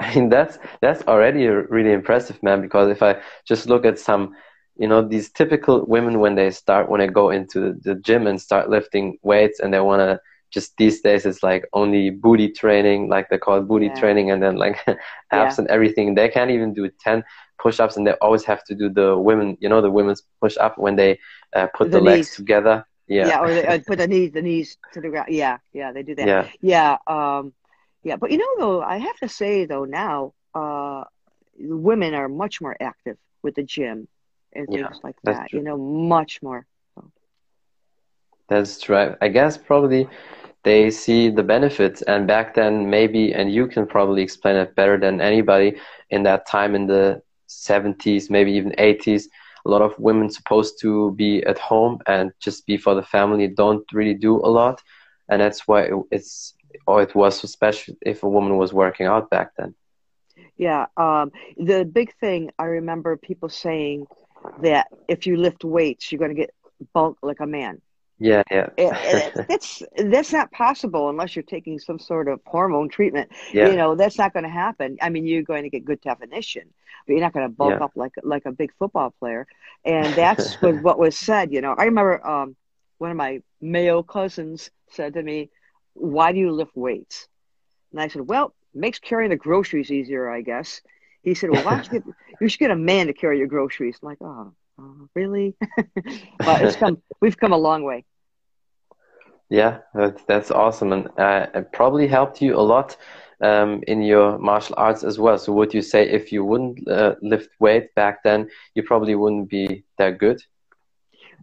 [0.00, 2.60] I mean that's that's already a really impressive, man.
[2.60, 4.34] Because if I just look at some
[4.76, 8.38] you know these typical women when they start when they go into the gym and
[8.38, 10.20] start lifting weights and they want to
[10.52, 13.98] just these days it's like only booty training like they call it booty yeah.
[14.00, 14.98] training and then like abs
[15.30, 15.54] yeah.
[15.58, 16.14] and everything.
[16.14, 17.24] They can't even do 10
[17.58, 20.96] push-ups and they always have to do the women you know the women's push-up when
[20.96, 21.18] they
[21.54, 22.84] uh, put the, the legs together.
[23.06, 23.28] Yeah.
[23.28, 25.28] Yeah or they uh, put the knees the knees to the ground.
[25.30, 26.26] Yeah yeah they do that.
[26.26, 26.48] Yeah.
[26.60, 27.52] Yeah um
[28.02, 31.04] yeah but you know though i have to say though now uh
[31.58, 34.08] women are much more active with the gym
[34.52, 36.66] and things yeah, like that you know much more.
[38.48, 40.08] That's true i guess probably
[40.64, 44.98] they see the benefits and back then maybe and you can probably explain it better
[44.98, 45.76] than anybody
[46.10, 49.24] in that time in the 70s maybe even 80s
[49.64, 53.48] a lot of women supposed to be at home and just be for the family
[53.48, 54.82] don't really do a lot.
[55.28, 56.54] And that's why it's
[56.86, 59.74] or it was so special if a woman was working out back then.
[60.56, 64.06] Yeah um, the big thing i remember people saying
[64.62, 66.54] that if you lift weights you're going to get
[66.94, 67.80] bulk like a man
[68.22, 69.30] yeah, yeah.
[69.48, 73.30] that's that's not possible unless you're taking some sort of hormone treatment.
[73.52, 73.68] Yeah.
[73.68, 74.96] You know, that's not going to happen.
[75.02, 76.72] I mean, you're going to get good definition,
[77.06, 77.84] but you're not going to bulk yeah.
[77.84, 79.46] up like like a big football player.
[79.84, 81.52] And that's what, what was said.
[81.52, 82.56] You know, I remember um,
[82.98, 85.50] one of my male cousins said to me,
[85.94, 87.28] "Why do you lift weights?"
[87.90, 90.80] And I said, "Well, it makes carrying the groceries easier, I guess."
[91.22, 93.48] He said, "Well, why don't you get you should get a man to carry your
[93.48, 95.54] groceries?" I'm like, "Oh." Oh, really?
[96.38, 97.02] but it's come.
[97.20, 98.04] We've come a long way.
[99.52, 102.96] Yeah, that's, that's awesome, and uh, it probably helped you a lot
[103.42, 105.36] um, in your martial arts as well.
[105.36, 109.50] So, would you say if you wouldn't uh, lift weight back then, you probably wouldn't
[109.50, 110.42] be that good?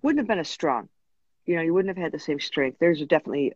[0.02, 0.89] Wouldn't have been as strong.
[1.45, 2.78] You know, you wouldn't have had the same strength.
[2.80, 3.54] There's definitely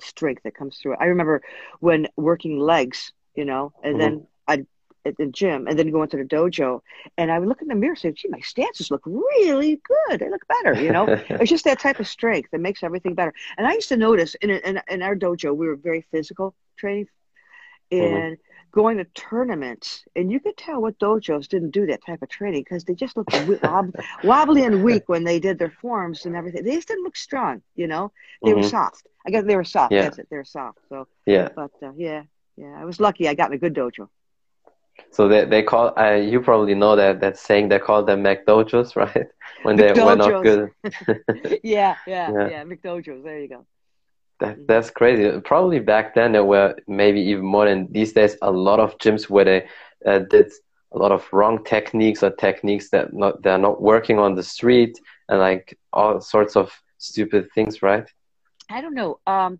[0.00, 0.96] strength that comes through.
[0.96, 1.42] I remember
[1.78, 4.00] when working legs, you know, and mm-hmm.
[4.00, 4.33] then I'd
[5.04, 6.80] at the gym and then go into the dojo
[7.18, 10.20] and I would look in the mirror and say, gee, my stances look really good.
[10.20, 11.06] They look better, you know?
[11.28, 13.34] it's just that type of strength that makes everything better.
[13.56, 17.08] And I used to notice in, in, in our dojo, we were very physical training
[17.92, 18.14] mm-hmm.
[18.14, 18.80] and mm-hmm.
[18.80, 20.04] going to tournaments.
[20.16, 23.16] And you could tell what dojos didn't do that type of training because they just
[23.16, 26.64] looked wob- wobbly and weak when they did their forms and everything.
[26.64, 28.12] They just didn't look strong, you know?
[28.42, 28.60] They mm-hmm.
[28.60, 29.06] were soft.
[29.26, 29.92] I guess they were soft.
[29.92, 30.02] Yeah.
[30.02, 30.28] That's it.
[30.30, 30.78] They were soft.
[30.88, 31.48] So, yeah.
[31.54, 32.24] But uh, yeah,
[32.56, 34.08] yeah, I was lucky I got in a good dojo.
[35.10, 38.96] So they they call uh, you probably know that that saying they call them McDojos,
[39.02, 39.26] right?
[39.62, 40.70] When they were not good.
[41.62, 43.22] yeah, yeah, yeah, yeah, McDojos.
[43.22, 43.66] There you go.
[44.40, 44.66] That, mm-hmm.
[44.66, 45.40] that's crazy.
[45.40, 48.36] Probably back then there were maybe even more than these days.
[48.42, 49.68] A lot of gyms where they
[50.04, 50.52] uh, did
[50.92, 54.98] a lot of wrong techniques or techniques that not they're not working on the street
[55.28, 58.08] and like all sorts of stupid things, right?
[58.70, 59.20] I don't know.
[59.26, 59.58] Um,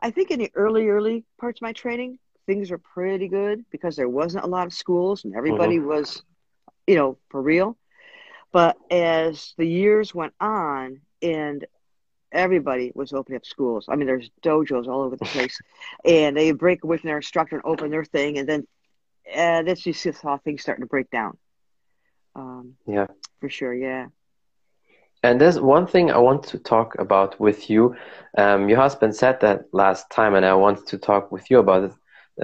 [0.00, 3.94] I think in the early early parts of my training, things were pretty good because
[3.94, 5.88] there wasn't a lot of schools and everybody mm-hmm.
[5.88, 6.22] was,
[6.86, 7.76] you know, for real.
[8.52, 11.66] But as the years went on and
[12.32, 15.60] everybody was opening up schools, I mean, there's dojos all over the place,
[16.06, 18.66] and they break away from their instructor and open their thing, and then
[19.30, 21.36] uh, that's just how things starting to break down.
[22.34, 23.08] Um, yeah,
[23.40, 23.74] for sure.
[23.74, 24.06] Yeah.
[25.22, 27.94] And there's one thing I want to talk about with you.
[28.38, 31.84] Um, your husband said that last time, and I wanted to talk with you about
[31.84, 31.92] it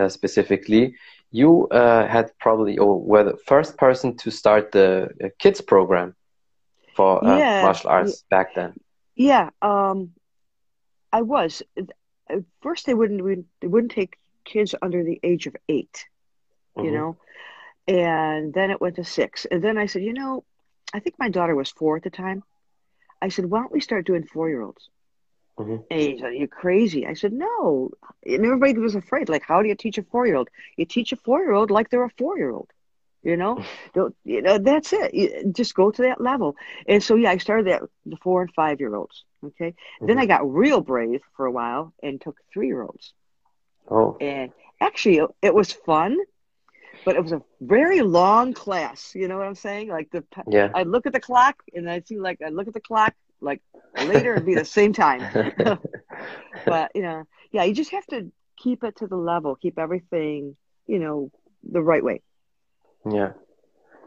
[0.08, 0.96] specifically,
[1.30, 6.14] you uh, had probably or were the first person to start the uh, kids program
[6.94, 7.62] for uh, yeah.
[7.62, 8.74] martial arts back then.
[9.16, 10.10] Yeah, um,
[11.12, 11.62] I was.
[12.28, 16.06] At first, they wouldn't they wouldn't take kids under the age of 8
[16.76, 16.94] you mm-hmm.
[16.94, 17.16] know,
[17.86, 20.44] and then it went to six, and then I said, you know,
[20.92, 22.42] I think my daughter was four at the time.
[23.20, 24.88] I said, why don't we start doing four year olds?
[25.58, 25.76] Mm-hmm.
[25.90, 27.06] And he said, You're crazy.
[27.06, 27.90] I said, No.
[28.24, 29.28] And everybody was afraid.
[29.28, 30.48] Like, how do you teach a four year old?
[30.76, 32.70] You teach a four year old like they're a four year old.
[33.22, 33.64] You know,
[33.94, 35.14] don't you know that's it.
[35.14, 36.56] You just go to that level.
[36.88, 39.24] And so yeah, I started that the four and five year olds.
[39.44, 39.70] Okay.
[39.70, 40.06] Mm-hmm.
[40.06, 43.12] Then I got real brave for a while and took three year olds.
[43.88, 44.16] Oh.
[44.20, 46.18] And actually it was fun,
[47.04, 49.12] but it was a very long class.
[49.14, 49.88] You know what I'm saying?
[49.88, 50.70] Like the yeah.
[50.74, 53.14] I look at the clock and I see like I look at the clock
[53.44, 53.60] like
[54.06, 55.22] later it'd be the same time.
[56.66, 60.56] but you know, yeah, you just have to keep it to the level, keep everything,
[60.86, 61.30] you know,
[61.62, 62.22] the right way.
[63.08, 63.32] Yeah.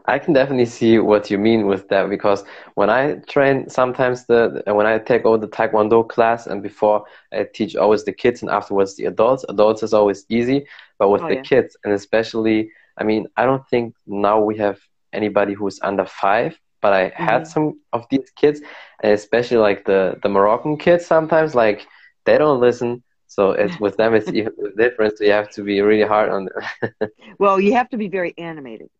[0.06, 2.42] I can definitely see what you mean with that because
[2.76, 7.46] when I train, sometimes the when I take over the Taekwondo class and before I
[7.52, 9.44] teach always the kids and afterwards the adults.
[9.50, 10.66] Adults is always easy,
[10.98, 11.42] but with oh, the yeah.
[11.42, 14.80] kids and especially, I mean, I don't think now we have
[15.12, 17.50] anybody who's under five but I had mm-hmm.
[17.50, 18.60] some of these kids,
[19.02, 21.06] especially like the the Moroccan kids.
[21.06, 21.86] Sometimes like
[22.24, 25.18] they don't listen, so it's with them it's even different.
[25.18, 27.10] So you have to be really hard on them.
[27.38, 28.90] well, you have to be very animated.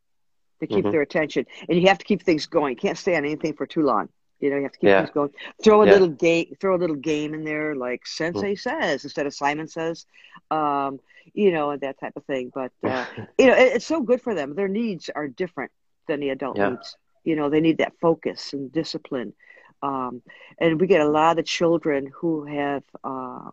[0.60, 0.90] to keep mm-hmm.
[0.90, 1.46] their attention.
[1.68, 2.72] And you have to keep things going.
[2.72, 4.08] You can't stay on anything for too long.
[4.40, 5.00] You know, you have to keep yeah.
[5.00, 5.30] things going.
[5.64, 5.92] Throw a yeah.
[5.92, 8.58] little game, throw a little game in there, like Sensei mm.
[8.58, 10.06] says instead of Simon says,
[10.50, 11.00] um,
[11.34, 12.52] you know, and that type of thing.
[12.54, 13.04] But uh,
[13.38, 14.54] you know, it, it's so good for them.
[14.54, 15.72] Their needs are different
[16.06, 16.70] than the adult yeah.
[16.70, 16.96] needs.
[17.28, 19.34] You know, they need that focus and discipline.
[19.82, 20.22] Um,
[20.58, 23.50] and we get a lot of children who have uh,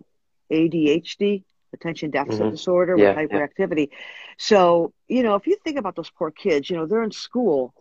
[0.51, 2.51] ADHD, attention deficit mm-hmm.
[2.51, 3.89] disorder, with hyperactivity.
[4.37, 7.73] So, you know, if you think about those poor kids, you know, they're in school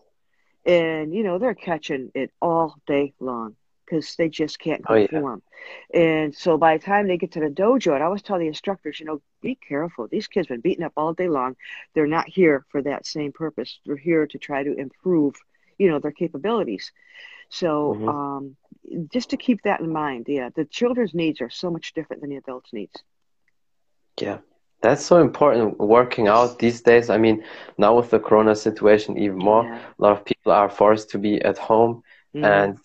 [0.66, 3.54] and you know they're catching it all day long
[3.84, 5.42] because they just can't conform.
[5.44, 5.50] Oh,
[5.92, 6.00] yeah.
[6.00, 8.46] And so by the time they get to the dojo, and I always tell the
[8.46, 10.08] instructors, you know, be careful.
[10.08, 11.56] These kids have been beaten up all day long.
[11.94, 13.78] They're not here for that same purpose.
[13.84, 15.34] They're here to try to improve,
[15.78, 16.92] you know, their capabilities.
[17.48, 18.08] So mm-hmm.
[18.08, 18.56] um,
[19.12, 22.30] just to keep that in mind, yeah, the children's needs are so much different than
[22.30, 23.02] the adults' needs.
[24.20, 24.38] Yeah,
[24.82, 27.10] that's so important working out these days.
[27.10, 27.44] I mean,
[27.78, 29.78] now with the corona situation, even more, yeah.
[29.98, 32.02] a lot of people are forced to be at home.
[32.34, 32.44] Mm.
[32.44, 32.78] And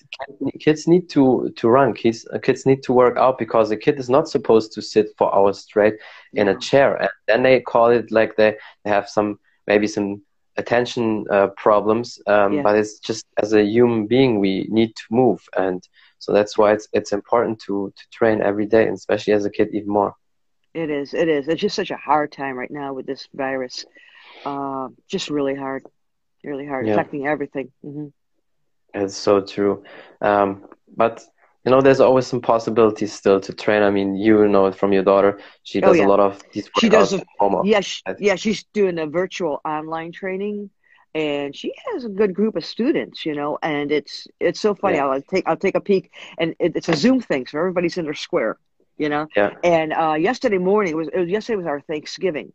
[0.60, 1.93] kids need to, to run.
[1.93, 5.34] Kids, kids need to work out because a kid is not supposed to sit for
[5.36, 5.95] hours straight
[6.34, 6.54] in yeah.
[6.54, 6.95] a chair.
[6.95, 10.21] And then they call it like they, they have some, maybe some
[10.60, 12.08] attention uh, problems.
[12.28, 12.63] Um, yeah.
[12.65, 15.41] But it's just as a human being, we need to move.
[15.56, 15.82] And
[16.24, 19.50] so that's why it's, it's important to, to train every day, and especially as a
[19.50, 20.13] kid, even more.
[20.74, 21.13] It is.
[21.13, 21.48] It is.
[21.48, 23.86] It's just such a hard time right now with this virus.
[24.45, 25.84] Uh, just really hard,
[26.43, 26.93] really hard, yeah.
[26.93, 27.72] affecting everything.
[27.84, 28.08] Mm-hmm.
[28.93, 29.84] It's so true.
[30.22, 31.24] Um, but
[31.65, 33.84] you know, there's always some possibilities still to train.
[33.84, 35.39] I mean, you know it from your daughter.
[35.63, 36.08] She oh, does oh, yeah.
[36.08, 36.69] a lot of these.
[36.80, 37.13] She does.
[37.13, 37.22] A,
[37.63, 38.36] yeah, she, yeah.
[38.36, 40.69] She's doing a virtual online training,
[41.13, 43.26] and she has a good group of students.
[43.26, 44.98] You know, and it's it's so funny.
[44.98, 45.08] Yeah.
[45.08, 48.06] I'll take I'll take a peek, and it, it's a Zoom thing, so everybody's in
[48.06, 48.58] their square
[49.00, 49.28] you know.
[49.36, 49.56] Yeah.
[49.63, 52.54] And uh, yesterday morning was, it was, yesterday was our Thanksgiving,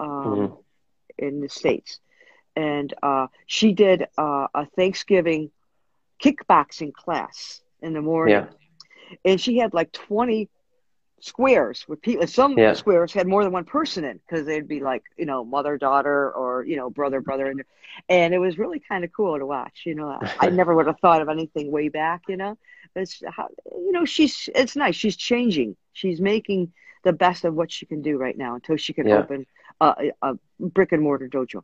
[0.00, 0.54] um, mm-hmm.
[1.18, 2.00] in the states,
[2.56, 5.50] and uh, she did uh, a Thanksgiving
[6.22, 8.46] kickboxing class in the morning, yeah.
[9.24, 10.48] and she had like twenty
[11.20, 12.26] squares with people.
[12.26, 12.74] Some yeah.
[12.74, 16.32] squares had more than one person in because they'd be like you know mother daughter
[16.32, 17.62] or you know brother brother and
[18.08, 19.82] and it was really kind of cool to watch.
[19.84, 22.22] You know, I, I never would have thought of anything way back.
[22.28, 22.58] You know,
[22.94, 24.96] it's how you know she's it's nice.
[24.96, 25.76] She's changing.
[25.92, 26.72] She's making
[27.04, 29.18] the best of what she can do right now until she can yeah.
[29.18, 29.46] open
[29.80, 31.62] a, a brick and mortar dojo.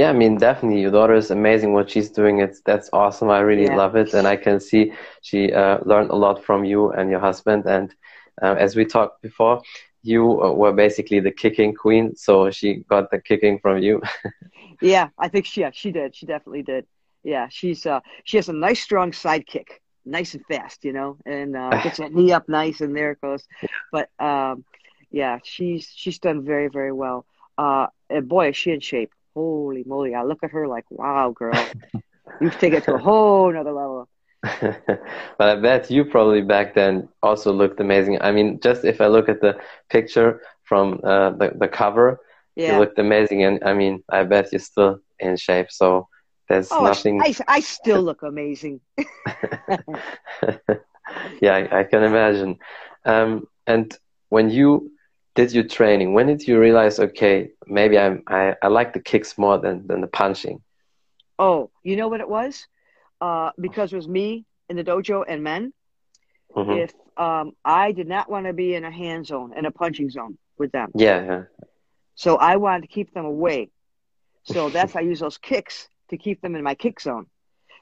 [0.00, 1.74] Yeah, I mean, definitely, your daughter is amazing.
[1.74, 3.28] What she's doing, it's that's awesome.
[3.28, 3.76] I really yeah.
[3.76, 7.20] love it, and I can see she uh, learned a lot from you and your
[7.20, 7.66] husband.
[7.66, 7.94] And
[8.40, 9.60] uh, as we talked before,
[10.02, 14.00] you uh, were basically the kicking queen, so she got the kicking from you.
[14.80, 16.16] yeah, I think she, yeah, she did.
[16.16, 16.86] She definitely did.
[17.22, 21.18] Yeah, she's uh, she has a nice, strong side kick nice and fast, you know,
[21.26, 23.46] and uh, gets that knee up nice, and there it goes.
[23.92, 24.64] But um,
[25.10, 27.26] yeah, she's she's done very very well.
[27.58, 29.12] Uh, and boy, is she in shape!
[29.34, 30.14] Holy moly!
[30.14, 31.66] I look at her like, wow, girl,
[32.40, 34.08] you've taken it to a whole another level.
[34.42, 38.20] but I bet you probably back then also looked amazing.
[38.22, 39.58] I mean, just if I look at the
[39.90, 42.20] picture from uh, the the cover,
[42.56, 42.72] yeah.
[42.72, 45.70] you looked amazing, and I mean, I bet you're still in shape.
[45.70, 46.08] So
[46.48, 47.20] there's oh, nothing.
[47.22, 48.80] I, I still look amazing.
[51.40, 52.58] yeah, I, I, can imagine.
[53.04, 53.96] Um, and
[54.30, 54.90] when you
[55.40, 59.36] did your training, when did you realize, okay, maybe I'm, I, I like the kicks
[59.38, 60.62] more than, than the punching?
[61.38, 62.66] Oh, you know what it was?
[63.20, 65.72] Uh, because it was me in the dojo and men.
[66.54, 66.70] Mm-hmm.
[66.72, 70.10] If um, I did not want to be in a hand zone and a punching
[70.10, 70.90] zone with them.
[70.94, 71.42] Yeah, yeah.
[72.14, 73.70] So I wanted to keep them away.
[74.44, 77.26] So that's I use those kicks to keep them in my kick zone.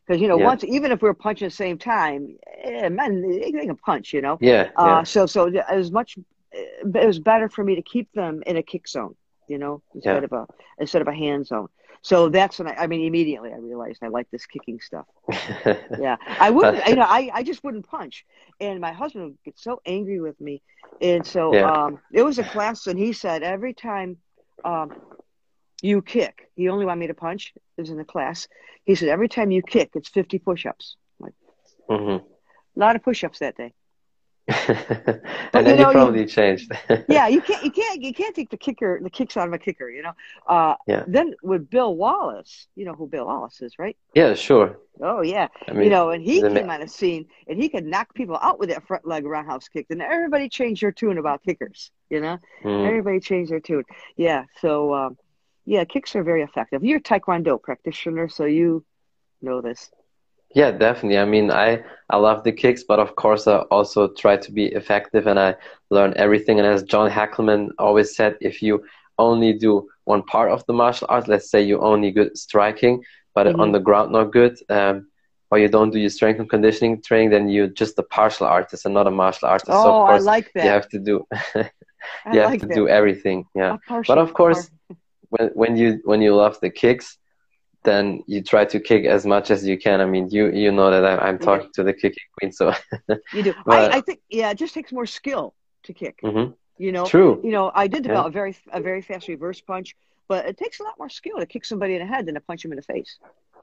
[0.06, 0.44] Because you know, yeah.
[0.44, 4.12] once even if we are punching at the same time, eh, men they, can punch.
[4.12, 4.38] You know.
[4.40, 5.02] Yeah, uh, yeah.
[5.02, 6.18] So so as much.
[6.52, 9.14] It was better for me to keep them in a kick zone.
[9.48, 10.24] You know, instead yeah.
[10.24, 10.46] of a
[10.78, 11.68] instead of a hand zone.
[12.00, 15.06] So that's when I, I mean, immediately I realized I like this kicking stuff.
[15.98, 18.24] yeah, I wouldn't, you know, I, I just wouldn't punch,
[18.61, 20.62] and my husband would get so angry with me,
[21.00, 21.70] and so yeah.
[21.70, 24.18] um, it was a class, and he said every time
[24.64, 24.92] um,
[25.82, 26.50] you kick.
[26.56, 27.52] He only wanted me to punch.
[27.76, 28.48] It was in the class.
[28.84, 30.96] He said, every time you kick, it's 50 push ups.
[31.20, 31.34] Like,
[31.88, 32.24] mm-hmm.
[32.24, 33.72] A lot of push ups that day.
[34.49, 35.20] And
[35.53, 36.72] but, then you, know, you probably you, changed.
[37.09, 39.59] yeah, you can't, you can't, you can't take the kicker, the kicks out of a
[39.59, 40.12] kicker, you know.
[40.46, 41.05] Uh, yeah.
[41.07, 43.96] Then with Bill Wallace, you know who Bill Wallace is, right?
[44.14, 44.78] Yeah, sure.
[45.03, 47.84] Oh yeah, I mean, you know, and he came on the scene, and he could
[47.84, 49.86] knock people out with that front leg roundhouse kick.
[49.90, 52.38] And everybody changed their tune about kickers, you know.
[52.64, 52.86] Mm.
[52.86, 53.84] Everybody changed their tune.
[54.16, 55.18] Yeah, so um,
[55.66, 56.82] yeah, kicks are very effective.
[56.82, 58.84] You're a Taekwondo practitioner, so you
[59.42, 59.90] know this.
[60.55, 61.18] Yeah, definitely.
[61.18, 64.66] I mean, I I love the kicks, but of course, I also try to be
[64.66, 65.57] effective, and I
[65.90, 66.59] learn everything.
[66.59, 68.84] And as John Hackleman always said, if you
[69.18, 71.28] only do one part of the martial art.
[71.28, 73.61] Let's say you only good striking, but mm-hmm.
[73.61, 74.59] on the ground not good.
[74.68, 75.09] Um,
[75.51, 78.84] or you don't do your strength and conditioning training, then you're just a partial artist
[78.84, 79.70] and not a martial artist.
[79.70, 80.64] Oh, so of course, I like that.
[80.64, 81.26] You have to do.
[81.55, 82.74] you have like to that.
[82.74, 83.46] do everything.
[83.55, 84.70] Yeah, but of course,
[85.30, 87.16] when when you when you love the kicks,
[87.85, 90.01] then you try to kick as much as you can.
[90.01, 92.72] I mean, you you know that I, am talking to the kicking queen, so
[93.33, 93.55] you do.
[93.66, 95.55] but, I, I, think yeah, it just takes more skill
[95.85, 96.20] to kick.
[96.22, 96.53] Mm-hmm.
[96.79, 97.41] You know, true.
[97.43, 98.29] You know, I did develop yeah.
[98.29, 99.97] a very a very fast reverse punch,
[100.29, 102.41] but it takes a lot more skill to kick somebody in the head than to
[102.41, 103.18] punch them in the face.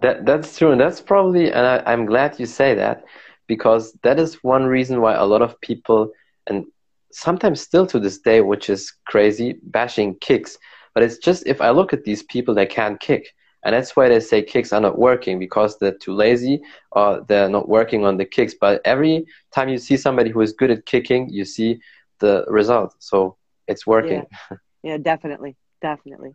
[0.00, 3.04] that that's true, and that's probably, and I, I'm glad you say that
[3.46, 6.12] because that is one reason why a lot of people
[6.46, 6.64] and
[7.12, 10.58] sometimes still to this day, which is crazy, bashing kicks.
[10.94, 13.34] But it's just if I look at these people, they can't kick.
[13.64, 17.48] And that's why they say kicks are not working because they're too lazy or they're
[17.48, 18.54] not working on the kicks.
[18.54, 21.80] But every time you see somebody who is good at kicking, you see
[22.20, 22.94] the result.
[23.00, 23.36] So
[23.66, 24.24] it's working.
[24.50, 25.56] Yeah, yeah definitely.
[25.80, 26.32] Definitely.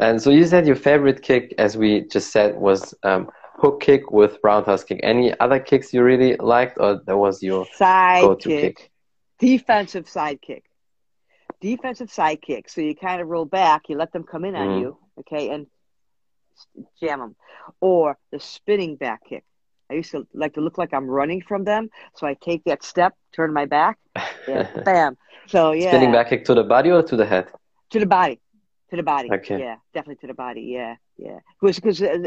[0.00, 4.10] And so you said your favorite kick, as we just said, was um, hook kick
[4.10, 5.00] with roundhouse kick.
[5.02, 8.90] Any other kicks you really liked, or that was your side go-to kick, kick?
[9.38, 10.64] Defensive side kick.
[11.60, 12.68] Defensive side kick.
[12.68, 14.70] So you kind of roll back, you let them come in mm-hmm.
[14.72, 15.66] on you, okay, and
[17.00, 17.36] jam them.
[17.80, 19.44] Or the spinning back kick.
[19.90, 22.82] I used to like to look like I'm running from them, so I take that
[22.82, 23.98] step, turn my back,
[24.48, 25.18] yeah, bam.
[25.46, 27.48] So yeah, spinning back kick to the body or to the head?
[27.90, 28.40] To the body,
[28.88, 29.30] to the body.
[29.30, 29.58] Okay.
[29.58, 30.62] Yeah, definitely to the body.
[30.62, 31.40] Yeah, yeah.
[31.60, 32.18] Because because uh,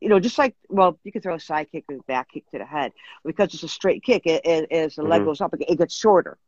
[0.00, 2.58] you know, just like well, you can throw a side kick and back kick to
[2.58, 2.92] the head
[3.24, 4.22] because it's a straight kick.
[4.26, 5.10] It, it, as the mm-hmm.
[5.10, 6.38] leg goes up, it, gets shorter.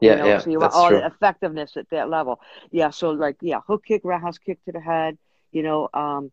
[0.00, 0.26] Yeah, you know?
[0.26, 0.38] yeah.
[0.38, 0.98] So you want all true.
[0.98, 2.40] the effectiveness at that level.
[2.70, 2.90] Yeah.
[2.90, 5.18] So like yeah, hook kick, roundhouse kick to the head.
[5.52, 6.30] You know, um,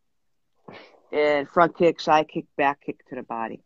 [1.11, 3.61] and front kick, side kick, back kick to the body.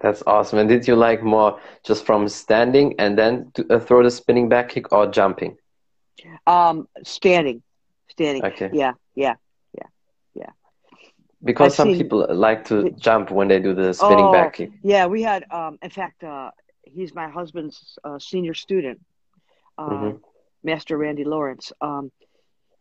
[0.00, 0.58] That's awesome.
[0.58, 4.48] And did you like more just from standing and then to, uh, throw the spinning
[4.48, 5.58] back kick or jumping?
[6.46, 7.62] Um, standing,
[8.08, 8.44] standing.
[8.44, 8.70] Okay.
[8.72, 9.34] Yeah, yeah,
[9.76, 9.86] yeah,
[10.34, 10.50] yeah.
[11.44, 14.54] Because I've some seen, people like to jump when they do the spinning oh, back
[14.54, 14.70] kick.
[14.82, 15.44] Yeah, we had.
[15.50, 16.50] Um, in fact, uh,
[16.82, 19.00] he's my husband's uh, senior student,
[19.76, 20.16] uh, mm-hmm.
[20.62, 21.72] Master Randy Lawrence.
[21.80, 22.10] Um,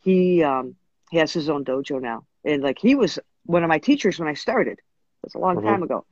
[0.02, 0.76] he um,
[1.12, 3.20] he has his own dojo now, and like he was
[3.50, 4.80] one of my teachers when I started.
[5.24, 5.68] It's a long mm-hmm.
[5.68, 6.06] time ago,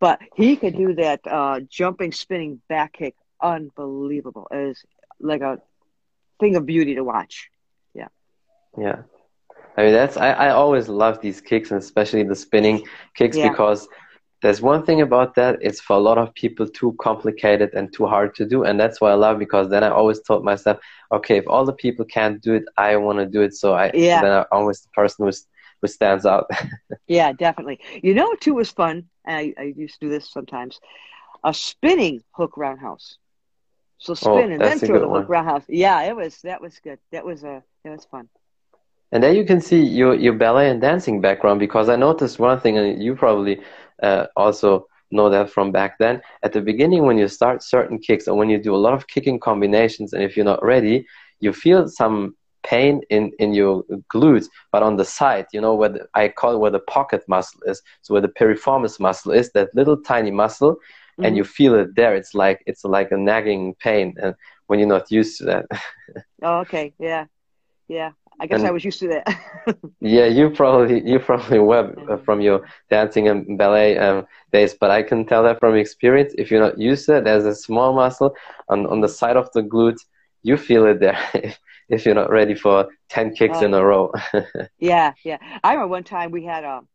[0.00, 4.48] but he could do that uh, jumping, spinning back kick, unbelievable.
[4.50, 4.84] It was
[5.20, 5.60] like a
[6.40, 7.48] thing of beauty to watch.
[7.94, 8.08] Yeah.
[8.76, 9.02] Yeah.
[9.78, 12.84] I mean, that's I, I always love these kicks and especially the spinning
[13.14, 13.48] kicks yeah.
[13.48, 13.88] because
[14.42, 18.06] there's one thing about that it's for a lot of people too complicated and too
[18.06, 20.78] hard to do and that's why i love because then i always told myself
[21.12, 23.90] okay if all the people can't do it i want to do it so i
[23.92, 24.22] yeah.
[24.22, 25.46] then i'm always the person who's
[25.80, 26.50] who stands out.
[27.06, 27.80] Yeah definitely.
[28.02, 29.08] You know too was fun?
[29.26, 30.78] I, I used to do this sometimes.
[31.42, 33.18] A spinning hook roundhouse.
[33.98, 35.64] So oh, spin oh, and then throw the hook roundhouse.
[35.68, 36.98] Yeah it was that was good.
[37.10, 38.28] That was a that was fun.
[39.12, 42.60] And then you can see your, your ballet and dancing background because I noticed one
[42.60, 43.60] thing, and you probably
[44.02, 46.22] uh, also know that from back then.
[46.44, 49.08] At the beginning, when you start certain kicks or when you do a lot of
[49.08, 51.06] kicking combinations, and if you're not ready,
[51.40, 53.82] you feel some pain in, in your
[54.12, 57.22] glutes, but on the side, you know, where the, I call it where the pocket
[57.28, 57.82] muscle is.
[58.02, 61.24] So where the piriformis muscle is, that little tiny muscle, mm-hmm.
[61.24, 62.14] and you feel it there.
[62.14, 64.34] It's like it's like a nagging pain, and
[64.66, 65.66] when you're not used to that.
[66.42, 67.26] oh, okay, yeah,
[67.88, 68.12] yeah.
[68.42, 69.76] I guess and, I was used to that.
[70.00, 74.90] yeah, you probably you probably were uh, from your dancing and ballet um, days, but
[74.90, 76.32] I can tell that from experience.
[76.38, 78.34] If you're not used to it, there's a small muscle
[78.70, 80.00] on on the side of the glute.
[80.42, 81.18] You feel it there
[81.90, 83.64] if, you're not ready for ten kicks oh.
[83.64, 84.12] in a row.
[84.78, 85.38] yeah, yeah.
[85.62, 86.88] I remember one time we had um,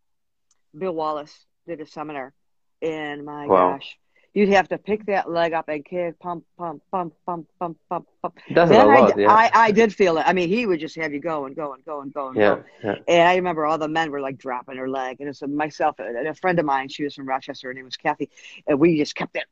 [0.78, 2.34] Bill Wallace did a seminar,
[2.82, 3.74] and my wow.
[3.74, 3.98] gosh,
[4.36, 8.06] you'd have to pick that leg up and kick, pump, pump, pump, pump, pump, pump,
[8.22, 8.38] pump.
[8.52, 9.32] That's then a lot, I, yeah.
[9.32, 10.24] I, I did feel it.
[10.28, 12.36] I mean, he would just have you go and go and go and go and
[12.36, 12.64] yeah, go.
[12.84, 12.96] Yeah.
[13.08, 15.18] And I remember all the men were like dropping their leg.
[15.22, 17.96] And it's myself and a friend of mine, she was from Rochester, her name was
[17.96, 18.30] Kathy.
[18.68, 19.46] And we just kept it.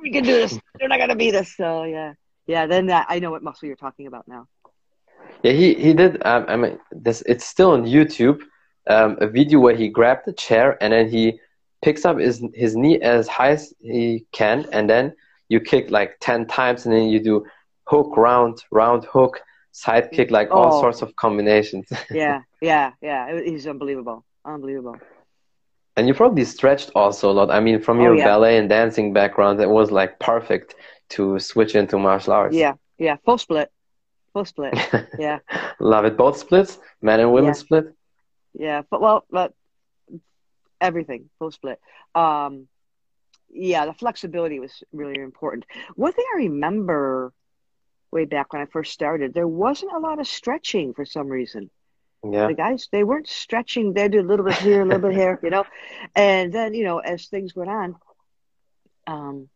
[0.00, 0.58] We can do this.
[0.78, 1.54] They're not going to beat us.
[1.54, 2.14] So, yeah.
[2.46, 4.46] Yeah, then that, I know what muscle you're talking about now.
[5.46, 6.26] Yeah, he, he did.
[6.26, 8.42] Um, I mean, this, it's still on YouTube.
[8.88, 11.38] Um, a video where he grabbed the chair and then he
[11.82, 15.14] picks up his, his knee as high as he can, and then
[15.48, 17.46] you kick like 10 times, and then you do
[17.84, 19.40] hook, round, round, hook,
[19.70, 20.56] side kick, like oh.
[20.56, 21.86] all sorts of combinations.
[22.10, 23.40] yeah, yeah, yeah.
[23.40, 24.24] He's unbelievable.
[24.44, 24.96] Unbelievable.
[25.96, 27.52] And you probably stretched also a lot.
[27.52, 28.24] I mean, from your oh, yeah.
[28.24, 30.74] ballet and dancing background, it was like perfect
[31.10, 32.56] to switch into martial arts.
[32.56, 33.16] Yeah, yeah.
[33.24, 33.70] Full split.
[34.36, 34.74] Full split.
[35.18, 35.38] Yeah.
[35.80, 36.18] Love it.
[36.18, 37.52] Both splits, men and women yeah.
[37.52, 37.86] split.
[38.52, 39.54] Yeah, but well, but
[40.78, 41.80] everything full split.
[42.14, 42.68] Um,
[43.48, 45.64] yeah, the flexibility was really important.
[45.94, 47.32] One thing I remember
[48.10, 51.70] way back when I first started, there wasn't a lot of stretching for some reason.
[52.22, 52.48] Yeah.
[52.48, 53.94] The guys, they weren't stretching.
[53.94, 55.64] They did a little bit here, a little bit here, you know.
[56.14, 57.96] And then, you know, as things went on,
[59.06, 59.48] um,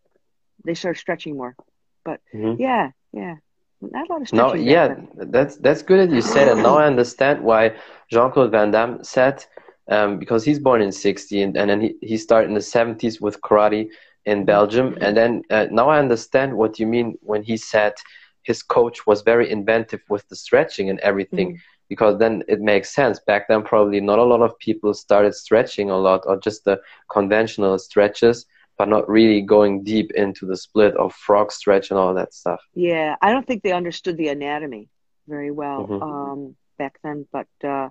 [0.65, 1.55] they started stretching more.
[2.03, 2.59] But Mhm.
[2.59, 3.37] yeah, yeah,
[3.81, 5.09] not a lot of No, yeah, then.
[5.31, 7.75] that's that's good that you said and Now I understand why
[8.11, 9.45] Jean-Claude Van Damme said,
[9.91, 13.21] um, because he's born in 60 and, and then he, he started in the 70s
[13.21, 13.89] with karate
[14.27, 14.97] in Belgium.
[15.01, 17.95] And then uh, now I understand what you mean when he said
[18.43, 21.59] his coach was very inventive with the stretching and everything,
[21.89, 23.19] because then it makes sense.
[23.21, 26.81] Back then, probably not a lot of people started stretching a lot or just the
[27.11, 28.47] conventional stretches,
[28.81, 32.61] but not really going deep into the split of frog stretch and all that stuff.
[32.75, 34.89] Yeah, I don't think they understood the anatomy
[35.29, 36.03] very well Mhm.
[36.03, 37.91] um, back then, but uh,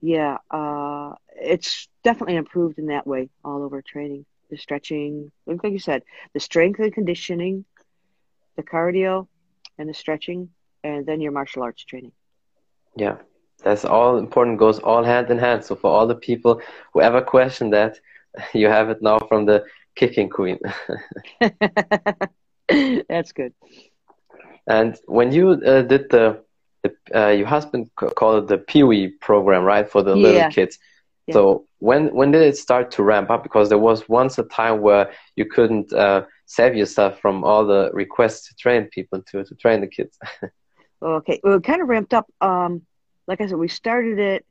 [0.00, 4.26] yeah, uh, it's definitely improved in that way all over training.
[4.50, 6.02] The stretching, like you said,
[6.34, 7.64] the strength and conditioning,
[8.56, 9.28] the cardio,
[9.78, 10.50] and the stretching,
[10.82, 12.12] and then your martial arts training.
[12.96, 13.16] Yeah,
[13.62, 15.64] that's all important, goes all hand in hand.
[15.64, 16.60] So for all the people
[16.92, 17.98] who ever question that,
[18.54, 19.64] you have it now from the
[19.96, 20.58] kicking queen.
[23.08, 23.52] That's good.
[24.68, 26.42] And when you uh, did the,
[26.82, 30.22] the uh, your husband called it the Pee Wee program, right, for the Yeah.
[30.22, 30.78] little kids.
[31.26, 31.34] Yeah.
[31.34, 33.42] So when when did it start to ramp up?
[33.42, 37.90] Because there was once a time where you couldn't uh, save yourself from all the
[37.92, 40.18] requests to train people to to train the kids.
[41.02, 42.26] Okay, well, it kind of ramped up.
[42.40, 42.86] Um,
[43.28, 44.46] like I said, we started it.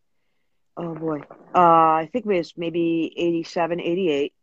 [0.78, 1.22] Oh boy,
[1.56, 1.60] uh,
[2.04, 4.34] I think it was maybe 87, 88.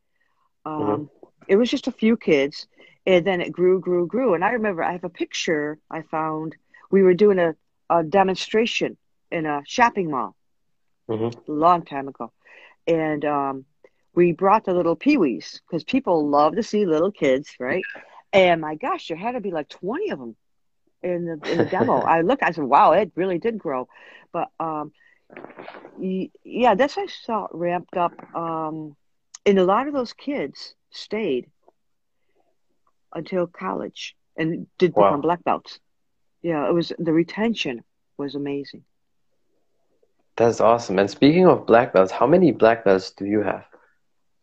[0.64, 1.10] Um, Mhm.
[1.48, 2.66] It was just a few kids,
[3.06, 4.34] and then it grew, grew, grew.
[4.34, 6.56] And I remember I have a picture I found.
[6.90, 7.54] We were doing a,
[7.90, 8.96] a demonstration
[9.30, 10.36] in a shopping mall
[11.08, 12.32] hmm a long time ago,
[12.86, 13.64] and um,
[14.14, 17.86] we brought the little peewees because people love to see little kids, right?
[18.32, 20.36] And my gosh, there had to be like twenty of them
[21.02, 22.02] in the in the demo.
[22.02, 23.88] I looked, I said, "Wow, it really did grow,"
[24.32, 24.92] but um,
[26.44, 28.14] yeah, that's how I saw ramped up.
[28.34, 28.96] Um,
[29.46, 31.50] and a lot of those kids stayed
[33.14, 35.08] until college and did Wow.
[35.08, 35.80] become black belts.
[36.42, 37.82] Yeah, it was the retention
[38.18, 38.84] was amazing.
[40.36, 40.98] That's awesome.
[40.98, 43.64] And speaking of black belts, how many black belts do you have?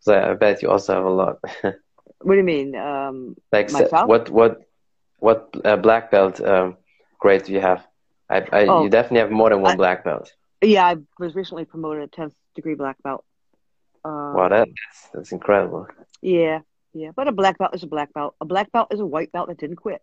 [0.08, 1.38] I bet you also have a lot.
[2.22, 2.76] What do you mean?
[2.76, 4.08] Um, Like Myself?
[4.08, 4.62] what what
[5.20, 6.78] what uh, black belt um,
[7.20, 7.86] grade do you have?
[8.30, 8.84] I, I Oh.
[8.84, 10.34] you definitely have more than one I- black belt.
[10.62, 13.24] Yeah, I was recently promoted a tenth degree black belt.
[14.04, 15.88] Um, Wow, that, that's that's incredible.
[16.22, 16.60] Yeah,
[16.94, 17.12] yeah.
[17.16, 18.36] But a black belt is a black belt.
[18.42, 20.02] A black belt is a white belt that didn't quit.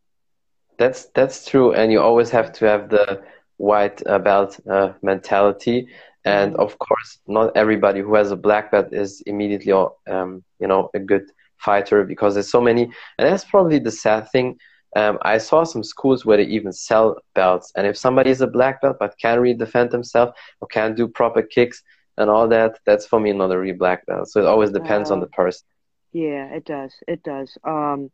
[0.78, 3.22] That's that's true, and you always have to have the
[3.56, 5.88] white uh, belt uh, mentality.
[6.24, 6.56] And Mhm.
[6.56, 9.72] of course, not everybody who has a black belt is immediately,
[10.08, 11.24] um, you know, a good
[11.58, 12.82] fighter because there's so many.
[13.18, 14.56] And that's probably the sad thing.
[14.96, 18.46] Um, I saw some schools where they even sell belts, and if somebody is a
[18.46, 21.82] black belt but can't really defend himself or can't do proper kicks
[22.16, 24.28] and all that, that's for me not a real black belt.
[24.28, 25.20] So it always depends on Oh.
[25.22, 25.66] the person.
[26.12, 26.94] Yeah, it does.
[27.06, 27.56] It does.
[27.64, 28.10] Um,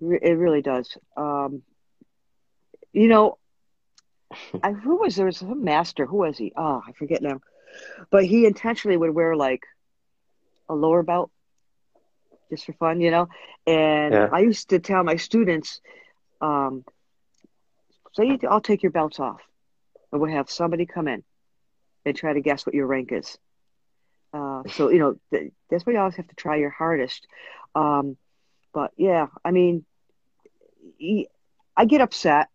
[0.00, 0.96] re- it really does.
[1.16, 1.62] Um,
[2.92, 3.38] you know,
[4.62, 6.06] I who was there was some master.
[6.06, 6.52] Who was he?
[6.56, 7.40] Oh, I forget now.
[8.10, 9.62] But he intentionally would wear like
[10.68, 11.30] a lower belt
[12.50, 13.28] just for fun, you know.
[13.66, 14.28] And Yeah.
[14.32, 15.80] I used to tell my students,
[16.40, 16.84] um,
[18.14, 19.40] say I'll take your belts off,
[20.12, 21.24] and we'll have somebody come in
[22.04, 23.38] and try to guess what your rank is.
[24.32, 27.26] Uh, so you know th- that's why you always have to try your hardest.
[27.74, 28.16] Um,
[28.72, 29.84] but yeah, I mean,
[31.76, 32.48] I get upset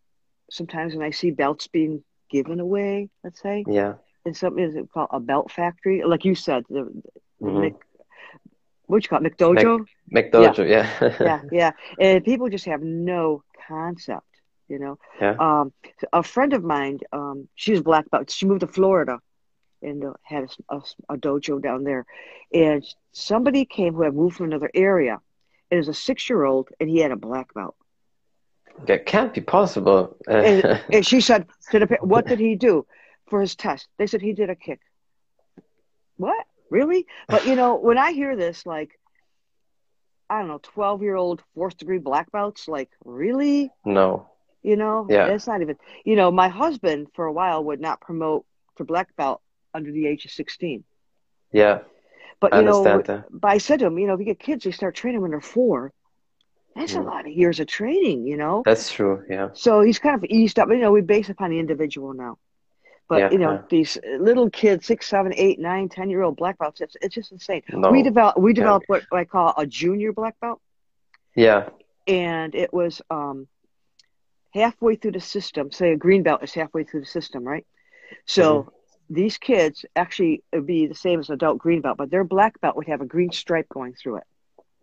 [0.51, 3.09] sometimes when I see belts being given away.
[3.23, 3.95] Let's say Yeah.
[4.25, 6.89] in something is it called a belt factory, like you said, the,
[7.41, 7.59] the Mhm.
[7.59, 7.75] Mc,
[8.85, 9.85] what you call it, McDojo?
[10.13, 10.87] McDojo, yeah.
[11.19, 11.71] yeah, yeah.
[11.99, 14.25] And people just have no concept,
[14.67, 14.97] you know.
[15.21, 15.35] Yeah.
[15.39, 15.71] Um,
[16.13, 18.29] a friend of mine, um, she was black belt.
[18.31, 19.19] She moved to Florida
[19.81, 22.05] and uh, had a, a, a dojo down there.
[22.53, 25.19] And somebody came who had moved from another area.
[25.69, 27.75] It was a six-year-old, and he had a black belt.
[28.85, 30.15] That can't be possible.
[30.27, 32.85] And, and she said the what did he do
[33.27, 33.87] for his test?
[33.97, 34.79] They said he did a kick.
[36.17, 36.45] What?
[36.69, 37.05] Really?
[37.27, 38.91] But you know, when I hear this, like,
[40.29, 43.71] I don't know, twelve-year-old fourth-degree black belts, like, really?
[43.85, 44.29] no.
[44.63, 45.27] You know, Yeah.
[45.27, 45.77] it's not even.
[46.03, 48.45] You know, my husband for a while would not promote
[48.77, 49.41] to black belt
[49.77, 50.79] under the age of sixteen.
[51.61, 51.79] Yeah,
[52.41, 53.25] But I you know, that.
[53.43, 55.31] but I said to him, you know, if you get kids, they start training when
[55.31, 55.79] they're four.
[56.75, 57.05] That's a Mm.
[57.13, 58.55] lot of years of training, you know.
[58.69, 59.15] That's true.
[59.35, 59.47] Yeah.
[59.53, 60.67] So he's kind of eased up.
[60.69, 62.33] You know, we base upon the individual now.
[63.09, 63.61] But Yeah, you know, yeah.
[63.75, 63.97] these
[64.29, 67.63] little kids, six, seven, eight, nine, ten year old black belts, it's, it's just insane.
[67.71, 67.89] No.
[67.95, 70.59] we developed we can't developed what I call a junior black belt,
[71.45, 71.69] Yeah.
[72.05, 73.47] and it was um
[74.53, 77.65] halfway through the system, say a green belt is halfway through the system, right?
[78.25, 78.69] So mm-hmm.
[79.09, 82.75] These kids actually would be the same as adult green belt, but their black belt
[82.75, 84.23] would have a green stripe going through it.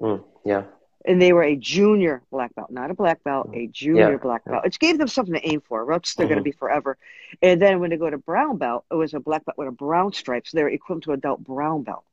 [0.01, 0.63] Mm, yeah.
[1.07, 4.17] And they were a junior black belt, not a black belt, a junior yeah.
[4.17, 4.65] black belt.
[4.65, 6.33] It gave them something to aim for, else they're mm-hmm.
[6.33, 6.97] going to be forever.
[7.43, 9.73] And then when they go to brown belt, it was a black belt with a
[9.73, 12.05] brown stripe, so they're equivalent to adult brown belt.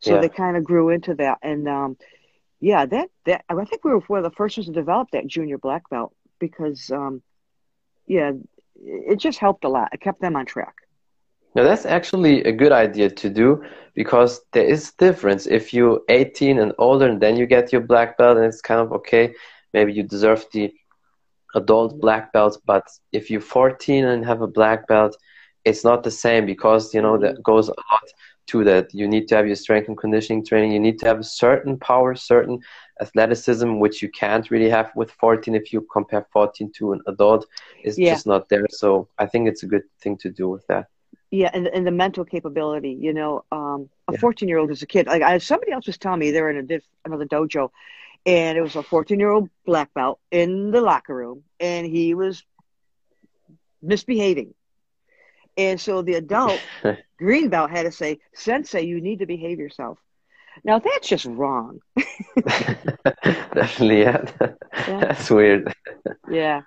[0.00, 0.20] So yeah.
[0.20, 1.96] they kind of grew into that, and um,
[2.60, 5.26] yeah, that that I think we were one of the first ones to develop that
[5.26, 7.22] junior black belt because um,
[8.06, 8.32] yeah,
[8.74, 9.90] it just helped a lot.
[9.92, 10.74] It kept them on track.
[11.56, 15.46] Now that's actually a good idea to do because there is difference.
[15.46, 18.78] If you're 18 and older and then you get your black belt and it's kind
[18.78, 19.34] of okay,
[19.72, 20.70] maybe you deserve the
[21.54, 22.60] adult black belt.
[22.66, 25.16] But if you're 14 and have a black belt,
[25.64, 27.42] it's not the same because you know that mm.
[27.42, 28.06] goes a lot
[28.48, 28.92] to that.
[28.92, 30.72] You need to have your strength and conditioning training.
[30.72, 32.60] You need to have a certain power, certain
[33.00, 37.46] athleticism, which you can't really have with 14 if you compare 14 to an adult.
[37.82, 38.12] It's yeah.
[38.12, 38.66] just not there.
[38.68, 40.88] So I think it's a good thing to do with that.
[41.30, 44.86] Yeah, and, and the mental capability, you know, um, a 14 year old is a
[44.86, 45.06] kid.
[45.06, 47.70] Like I, somebody else was telling me they're in a diff, another dojo,
[48.24, 52.14] and it was a 14 year old black belt in the locker room, and he
[52.14, 52.44] was
[53.82, 54.54] misbehaving.
[55.56, 56.60] And so the adult
[57.18, 59.98] green belt had to say, Sensei, you need to behave yourself.
[60.64, 61.80] Now that's just wrong.
[62.44, 64.24] Definitely, yeah.
[64.40, 65.00] yeah.
[65.00, 65.72] That's weird.
[66.30, 66.62] yeah,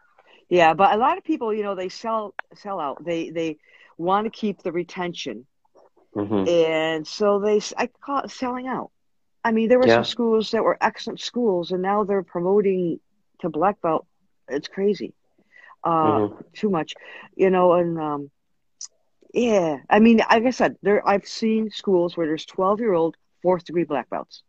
[0.48, 0.74] yeah.
[0.74, 3.04] But a lot of people, you know, they sell sell out.
[3.04, 3.58] They they
[4.00, 5.46] want to keep the retention,
[6.16, 6.48] mm-hmm.
[6.48, 8.92] and so they I call it selling out.
[9.44, 9.96] I mean, there were yeah.
[9.96, 13.00] some schools that were excellent schools, and now they're promoting
[13.42, 14.08] to black belt.
[14.48, 15.14] It's crazy,
[15.84, 16.42] uh, mm-hmm.
[16.54, 16.96] too much,
[17.36, 17.74] you know.
[17.74, 18.32] And um,
[19.34, 23.16] yeah, I mean, like I said, there I've seen schools where there's 12 year old
[23.42, 24.44] fourth degree black belts.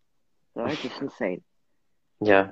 [0.55, 1.43] So that's just insane.
[2.21, 2.49] Yeah,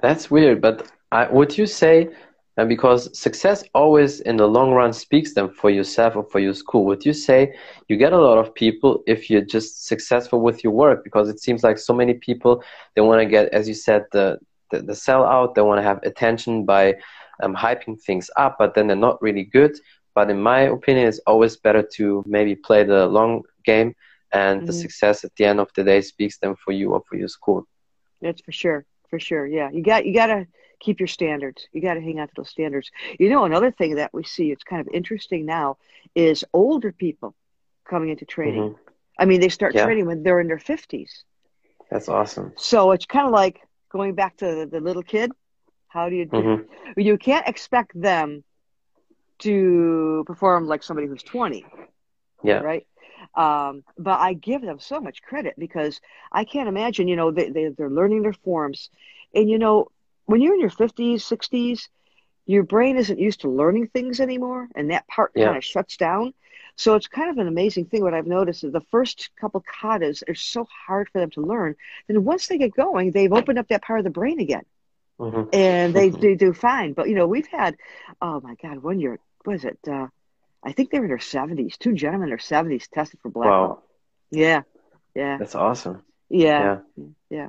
[0.00, 0.60] that's weird.
[0.60, 2.10] But I, would you say,
[2.58, 6.54] and because success always in the long run speaks them for yourself or for your
[6.54, 7.56] school, would you say
[7.88, 11.04] you get a lot of people if you're just successful with your work?
[11.04, 12.62] Because it seems like so many people
[12.94, 14.38] they want to get, as you said, the
[14.70, 15.54] the, the sellout.
[15.54, 16.96] They want to have attention by
[17.42, 19.78] um, hyping things up, but then they're not really good.
[20.14, 23.94] But in my opinion, it's always better to maybe play the long game
[24.32, 24.66] and mm-hmm.
[24.66, 27.28] the success at the end of the day speaks them for you or for your
[27.28, 27.66] school
[28.20, 30.46] that's for sure for sure yeah you got you got to
[30.80, 31.66] keep your standards.
[31.72, 32.90] You got to hang on to those standards.
[33.18, 35.78] You know another thing that we see it's kind of interesting now
[36.14, 37.34] is older people
[37.88, 38.70] coming into training.
[38.70, 38.82] Mm-hmm.
[39.18, 39.84] i mean they start yeah.
[39.84, 41.22] training when they're in their 50s
[41.90, 42.52] that's awesome.
[42.56, 45.32] So it's kind of like going back to the, the little kid.
[45.88, 47.00] How do you do mm-hmm.
[47.00, 48.44] you can't expect them
[49.38, 51.64] to perform like somebody who's 20
[52.42, 52.60] yeah.
[52.60, 52.86] Right?
[53.34, 56.00] Um, but I give them so much credit because
[56.30, 58.90] I can't imagine, you know, they, they, they're learning their forms.
[59.34, 59.88] And, you know,
[60.28, 61.88] when you're in your 50s, 60s,
[62.44, 64.68] your brain isn't used to learning things anymore.
[64.74, 65.46] And that part yeah.
[65.46, 66.34] kind of shuts down.
[66.76, 68.02] So it's kind of an amazing thing.
[68.02, 71.76] What I've noticed is the first couple katas are so hard for them to learn.
[72.06, 74.64] Then once they get going, they've opened up that part of the brain again.
[75.18, 75.48] Mm-hmm.
[75.52, 76.92] And they, they do fine.
[76.92, 77.76] But, you know, we've had,
[78.20, 79.78] oh my God, one year, was it?
[79.90, 80.08] Uh,
[80.62, 81.78] I think they were in their seventies.
[81.78, 83.82] Two gentlemen in their seventies tested for black wow.
[84.30, 84.62] Yeah,
[85.14, 85.38] yeah.
[85.38, 86.02] That's awesome.
[86.28, 87.48] Yeah, yeah, yeah.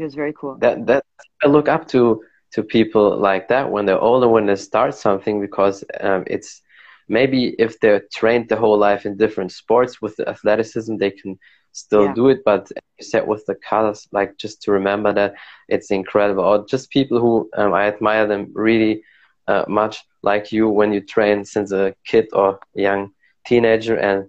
[0.00, 0.56] It was very cool.
[0.56, 1.04] That that
[1.44, 2.22] I look up to
[2.52, 6.62] to people like that when they're older when they start something because um, it's
[7.08, 11.38] maybe if they're trained the whole life in different sports with the athleticism they can
[11.72, 12.14] still yeah.
[12.14, 15.34] do it but you said with the colors like just to remember that
[15.68, 19.02] it's incredible or just people who um, i admire them really
[19.46, 23.12] uh, much like you when you train since a kid or young
[23.46, 24.26] teenager and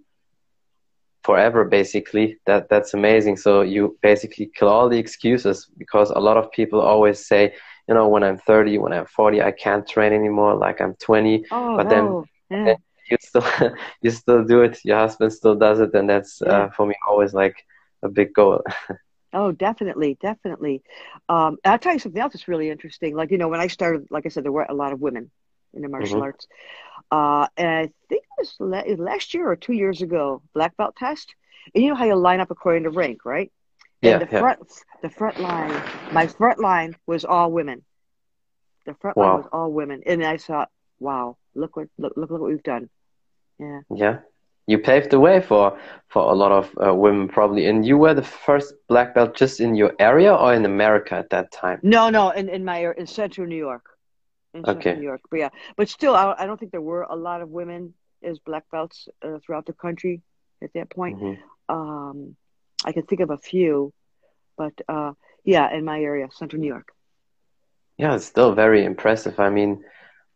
[1.24, 6.38] forever basically that that's amazing so you basically kill all the excuses because a lot
[6.38, 7.54] of people always say
[7.88, 11.46] you know when i'm 30 when i'm 40 i can't train anymore like i'm 20
[11.52, 12.26] oh, but no.
[12.50, 12.76] then yeah.
[13.10, 13.46] you still
[14.02, 16.58] you still do it your husband still does it and that's uh, yeah.
[16.64, 17.56] uh, for me always like
[18.04, 18.62] a big goal
[19.34, 20.84] Oh, definitely, definitely.
[21.30, 23.16] Um, I'll tell you something else that's really interesting.
[23.16, 25.32] Like, you know, when I started, like I said, there were a lot of women
[25.74, 26.24] in the martial mm-hmm.
[26.24, 26.48] arts.
[27.12, 31.34] Uh, and I think it was last year or two years ago, black belt test.
[31.74, 33.52] And you know how you line up according to rank, right?
[34.02, 34.40] Yeah, And the yeah.
[34.40, 34.60] front,
[35.02, 37.84] the front line, my front line was all women.
[38.86, 39.26] The front wow.
[39.26, 40.70] line was all women, and I thought,
[41.00, 42.90] wow, look what look look, look what we've done.
[43.60, 43.82] Yeah.
[43.94, 44.18] Yeah
[44.68, 48.14] you paved the way for for a lot of uh, women probably and you were
[48.14, 52.10] the first black belt just in your area or in america at that time no
[52.10, 53.86] no in, in my in central new york
[54.54, 54.96] in okay.
[54.96, 57.50] new york but yeah but still I, I don't think there were a lot of
[57.50, 57.94] women
[58.24, 60.22] as black belts uh, throughout the country
[60.62, 61.76] at that point mm-hmm.
[61.76, 62.36] um,
[62.86, 63.94] i can think of a few
[64.58, 66.94] but uh, yeah in my area central new york
[67.98, 69.84] yeah it's still very impressive i mean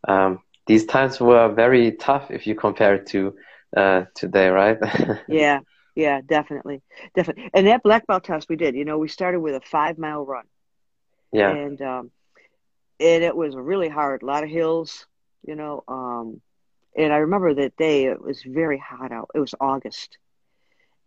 [0.08, 3.34] um, these times were very tough if you compare it to
[3.76, 4.78] uh, today, right?
[5.28, 5.60] yeah,
[5.94, 6.82] yeah, definitely,
[7.14, 7.50] definitely.
[7.54, 10.24] And that black belt test we did, you know, we started with a five mile
[10.24, 10.44] run.
[11.32, 11.50] Yeah.
[11.50, 12.10] And um,
[13.00, 15.06] and it was really hard, a lot of hills,
[15.46, 15.84] you know.
[15.88, 16.40] Um,
[16.96, 19.30] and I remember that day it was very hot out.
[19.34, 20.18] It was August,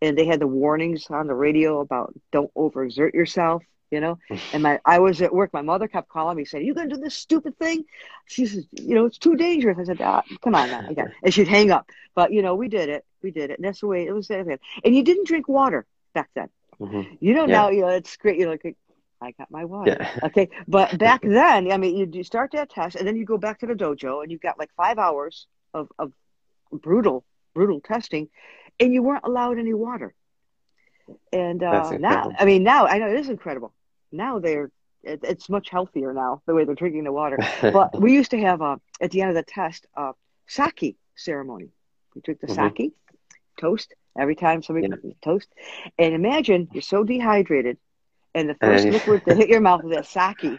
[0.00, 4.18] and they had the warnings on the radio about don't overexert yourself you know
[4.52, 6.96] and my i was at work my mother kept calling me saying you gonna do
[6.96, 7.84] this stupid thing
[8.26, 11.34] she says you know it's too dangerous i said ah, come on now again and
[11.34, 13.86] she'd hang up but you know we did it we did it and that's the
[13.86, 16.48] way it was and you didn't drink water back then
[16.80, 17.02] mm-hmm.
[17.20, 17.54] you know yeah.
[17.54, 18.76] now you know it's great You know, like
[19.22, 19.96] I got my water.
[19.98, 20.10] Yeah.
[20.24, 20.48] Okay.
[20.66, 23.60] But back then, I mean, you, you start that test and then you go back
[23.60, 26.12] to the dojo and you've got like five hours of, of
[26.72, 28.28] brutal, brutal testing
[28.78, 30.14] and you weren't allowed any water.
[31.32, 33.72] And uh, now, I mean, now I know it is incredible.
[34.12, 34.70] Now they're
[35.02, 37.38] it, it's much healthier now the way they're drinking the water.
[37.60, 40.12] but we used to have a at the end of the test a
[40.46, 41.70] sake ceremony.
[42.14, 42.76] We drink the mm-hmm.
[42.76, 42.92] sake,
[43.58, 45.12] toast every time somebody yeah.
[45.22, 45.48] toast,
[45.98, 47.78] and imagine you're so dehydrated,
[48.34, 50.06] and the first and liquid to hit your mouth was that
[50.40, 50.58] sake.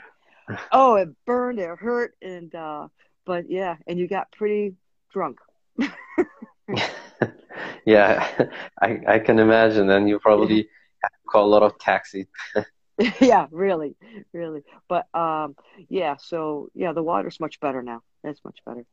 [0.71, 2.87] Oh, it burned, it hurt, and uh,
[3.25, 4.75] but yeah, and you got pretty
[5.11, 5.39] drunk.
[7.85, 8.47] yeah,
[8.81, 9.89] I, I can imagine.
[9.89, 10.67] And you probably
[11.29, 12.25] call a lot of taxis.
[13.19, 13.95] yeah, really,
[14.33, 14.63] really.
[14.89, 15.55] But um,
[15.89, 18.01] yeah, so yeah, the water's much better now.
[18.23, 18.85] That's much better.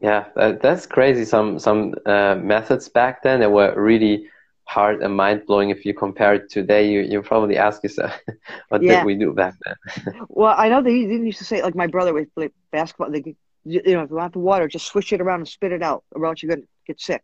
[0.00, 1.24] Yeah, that, that's crazy.
[1.24, 4.28] Some some uh, methods back then that were really
[4.64, 5.70] hard and mind blowing.
[5.70, 8.18] If you compare it today, you you probably ask yourself,
[8.68, 8.96] what yeah.
[8.96, 10.14] did we do back then?
[10.28, 13.10] well, I know they didn't used to say like my brother with like basketball.
[13.10, 13.34] They,
[13.64, 16.04] you know, if you want the water, just swish it around and spit it out,
[16.12, 17.22] or else you're gonna get sick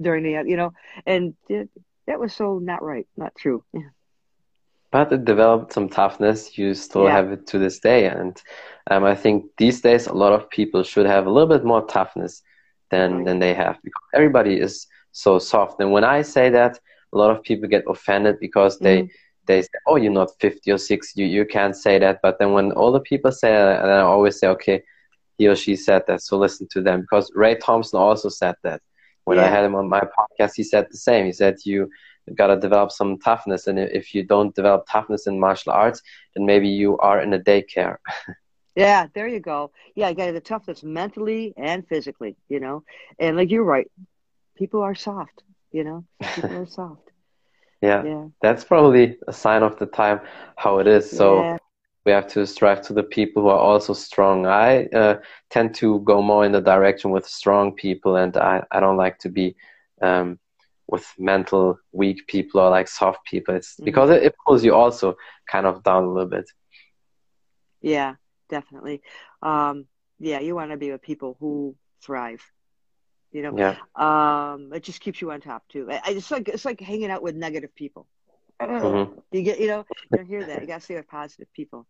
[0.00, 0.72] during the you know
[1.06, 1.68] and it,
[2.06, 3.80] that was so not right not true yeah.
[4.90, 7.12] but it developed some toughness you still yeah.
[7.12, 8.42] have it to this day and
[8.90, 11.84] um, i think these days a lot of people should have a little bit more
[11.86, 12.42] toughness
[12.90, 13.24] than right.
[13.24, 14.86] than they have because everybody is
[15.16, 16.78] so soft and when i say that
[17.12, 19.10] a lot of people get offended because they mm.
[19.46, 22.52] they say oh you're not 50 or 60 you, you can't say that but then
[22.52, 24.82] when all the people say that and i always say okay
[25.38, 28.80] he or she said that so listen to them because ray thompson also said that
[29.26, 29.44] when yeah.
[29.44, 31.26] I had him on my podcast, he said the same.
[31.26, 31.90] He said you
[32.34, 36.00] got to develop some toughness, and if you don't develop toughness in martial arts,
[36.34, 37.96] then maybe you are in a daycare.
[38.76, 39.72] yeah, there you go.
[39.96, 42.84] Yeah, you got the toughness mentally and physically, you know.
[43.18, 43.90] And like you're right,
[44.56, 45.42] people are soft.
[45.72, 46.04] You know,
[46.34, 47.10] people are soft.
[47.82, 50.20] Yeah, yeah, that's probably a sign of the time
[50.56, 51.10] how it is.
[51.10, 51.42] So.
[51.42, 51.58] Yeah
[52.06, 54.46] we have to strive to the people who are also strong.
[54.46, 55.18] I uh,
[55.50, 59.18] tend to go more in the direction with strong people, and I, I don't like
[59.18, 59.56] to be
[60.00, 60.38] um,
[60.86, 63.56] with mental weak people or like soft people.
[63.56, 63.84] It's mm-hmm.
[63.84, 65.16] because it, it, pulls you also
[65.50, 66.48] kind of down a little bit.
[67.82, 68.14] Yeah,
[68.48, 69.02] definitely.
[69.42, 69.86] Um,
[70.20, 72.40] yeah, you want to be with people who thrive.
[73.32, 73.76] You know, yeah.
[73.94, 75.88] Um, it just keeps you on top too.
[75.90, 78.06] It's like it's like hanging out with negative people.
[78.60, 79.20] Mm-hmm.
[79.32, 80.60] You get, you know, you don't hear that.
[80.62, 81.86] You got to stay with positive people.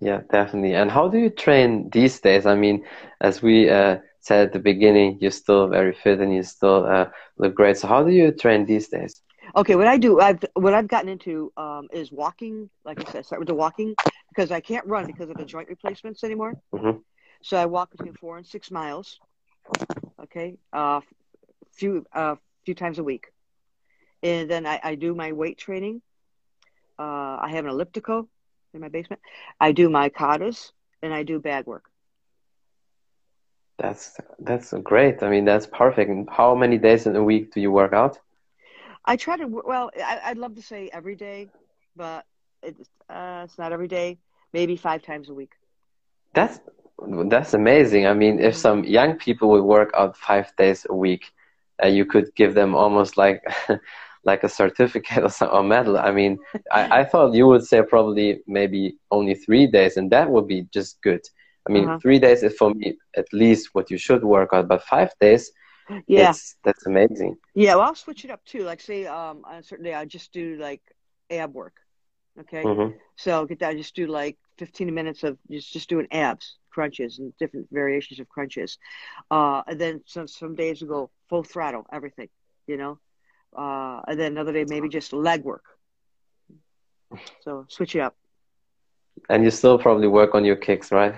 [0.00, 0.74] Yeah, definitely.
[0.74, 2.44] And how do you train these days?
[2.44, 2.84] I mean,
[3.20, 7.06] as we uh, said at the beginning, you're still very fit and you still uh,
[7.38, 7.78] look great.
[7.78, 9.22] So how do you train these days?
[9.54, 12.68] Okay, what I do, I've what I've gotten into um, is walking.
[12.84, 13.94] Like I said, start with the walking
[14.28, 16.54] because I can't run because of the joint replacements anymore.
[16.74, 16.98] Mm-hmm.
[17.42, 19.20] So I walk between four and six miles.
[20.22, 21.00] Okay, uh,
[21.72, 23.32] few uh, few times a week,
[24.22, 26.00] and then I, I do my weight training.
[26.98, 28.28] Uh, I have an elliptical
[28.72, 29.20] in my basement.
[29.60, 31.84] I do my katas and I do bag work.
[33.78, 35.22] That's that's great.
[35.22, 36.10] I mean, that's perfect.
[36.10, 38.18] And how many days in a week do you work out?
[39.04, 39.46] I try to.
[39.46, 41.48] Well, I, would love to say every day,
[41.94, 42.24] but
[42.62, 44.18] it's uh, it's not every day.
[44.52, 45.52] Maybe five times a week.
[46.32, 46.58] That's
[46.98, 48.06] that's amazing.
[48.06, 51.32] I mean, if some young people would work out five days a week,
[51.82, 53.42] uh, you could give them almost like
[54.24, 55.98] like a certificate or, some, or medal.
[55.98, 56.38] I mean,
[56.72, 60.66] I, I thought you would say probably maybe only three days, and that would be
[60.72, 61.20] just good.
[61.68, 61.98] I mean, uh-huh.
[61.98, 65.50] three days is for me at least what you should work out, but five days,
[66.06, 66.32] yeah,
[66.64, 67.36] that's amazing.
[67.54, 68.62] Yeah, well, I'll switch it up too.
[68.62, 70.82] Like, say, um, on a certain day, I just do like
[71.30, 71.74] ab work.
[72.40, 72.96] Okay, mm-hmm.
[73.16, 73.76] so get that.
[73.76, 78.28] Just do like 15 minutes of just just doing abs crunches and different variations of
[78.28, 78.78] crunches.
[79.30, 82.28] Uh, and then some some days we go full throttle, everything.
[82.66, 82.98] You know,
[83.56, 85.64] uh, and then another day maybe just leg work.
[87.40, 88.16] So switch it up.
[89.28, 91.14] And you still probably work on your kicks, right?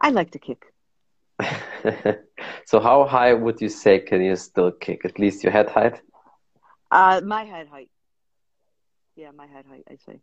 [0.00, 0.62] I like to kick.
[2.64, 5.04] so how high would you say can you still kick?
[5.04, 6.00] At least your head height?
[6.90, 7.90] Uh, my head height.
[9.14, 10.20] Yeah, my head height, I'd say.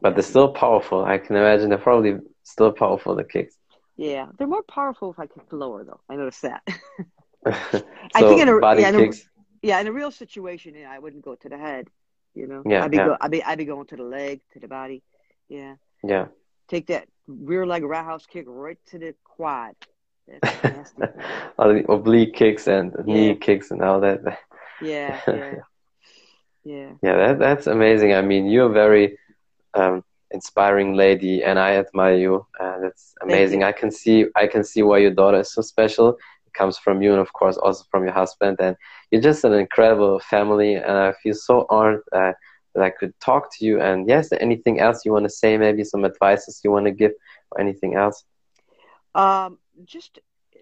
[0.00, 1.04] But they're still powerful.
[1.04, 3.56] I can imagine they're probably still powerful, the kicks.
[3.96, 6.00] Yeah, they're more powerful if I kick lower, though.
[6.08, 6.62] I noticed that.
[7.70, 7.82] so
[8.14, 9.28] I think in a body yeah, in a, kicks.
[9.62, 11.88] yeah, in a real situation, yeah, I wouldn't go to the head.
[12.34, 13.06] You know, Yeah, I'd be yeah.
[13.06, 15.02] go, I'd be I'd be going to the leg, to the body.
[15.48, 16.26] Yeah, Yeah.
[16.68, 19.76] take that rear leg roundhouse kick right to the quad.
[21.58, 24.20] All the oblique kicks and knee kicks and all that.
[24.80, 25.54] Yeah, yeah,
[26.64, 26.90] yeah.
[27.02, 28.14] Yeah, that that's amazing.
[28.14, 29.18] I mean, you're very
[29.74, 32.46] um, inspiring lady, and I admire you.
[32.58, 33.60] And it's amazing.
[33.60, 33.66] you.
[33.66, 36.10] I can see I can see why your daughter is so special.
[36.46, 38.58] It comes from you, and of course also from your husband.
[38.60, 38.76] And
[39.10, 42.32] you're just an incredible family, and I feel so honored uh,
[42.74, 43.80] that I could talk to you.
[43.80, 45.56] And yes, anything else you want to say?
[45.56, 47.12] Maybe some advices you want to give,
[47.52, 48.24] or anything else?
[49.14, 50.18] Um, just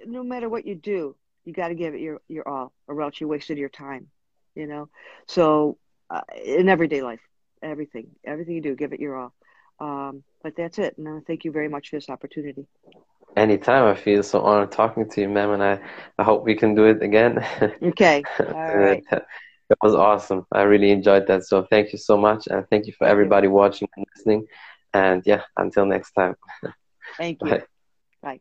[0.06, 3.20] no matter what you do, you got to give it your your all, or else
[3.20, 4.08] you wasted your time.
[4.54, 4.88] You know.
[5.26, 5.78] So
[6.10, 7.20] uh, in everyday life,
[7.62, 9.32] everything, everything you do, give it your all.
[9.80, 10.96] Um, but that's it.
[10.98, 12.66] And uh, thank you very much for this opportunity.
[13.36, 13.84] Anytime.
[13.84, 15.80] I feel so honored talking to you, ma'am, and I
[16.18, 17.44] I hope we can do it again.
[17.82, 18.22] Okay.
[18.40, 19.02] All right.
[19.10, 19.26] That
[19.68, 20.46] that was awesome.
[20.52, 21.44] I really enjoyed that.
[21.44, 23.12] So thank you so much, and thank you for Thank you.
[23.12, 24.46] everybody watching and listening.
[24.92, 26.34] And yeah, until next time.
[27.16, 27.50] Thank you.
[27.50, 27.62] Bye.
[28.22, 28.40] Bye.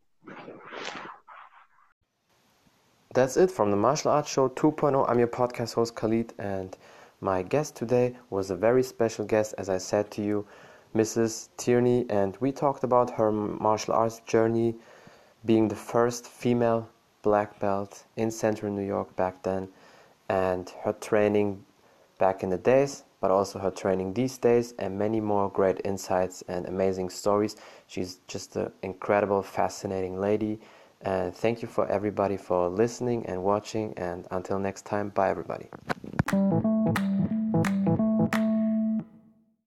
[3.13, 5.09] That's it from the Martial Arts Show 2.0.
[5.09, 6.77] I'm your podcast host Khalid, and
[7.21, 10.45] my guest today was a very special guest, as I said to you,
[10.95, 11.49] Mrs.
[11.57, 14.75] Tearney, and we talked about her martial arts journey,
[15.45, 16.89] being the first female
[17.21, 19.69] black belt in Central New York back then,
[20.29, 21.63] and her training
[22.17, 26.43] back in the days, but also her training these days, and many more great insights
[26.47, 27.55] and amazing stories.
[27.87, 30.59] She's just an incredible, fascinating lady.
[31.03, 33.93] And thank you for everybody for listening and watching.
[33.97, 35.69] And until next time, bye everybody.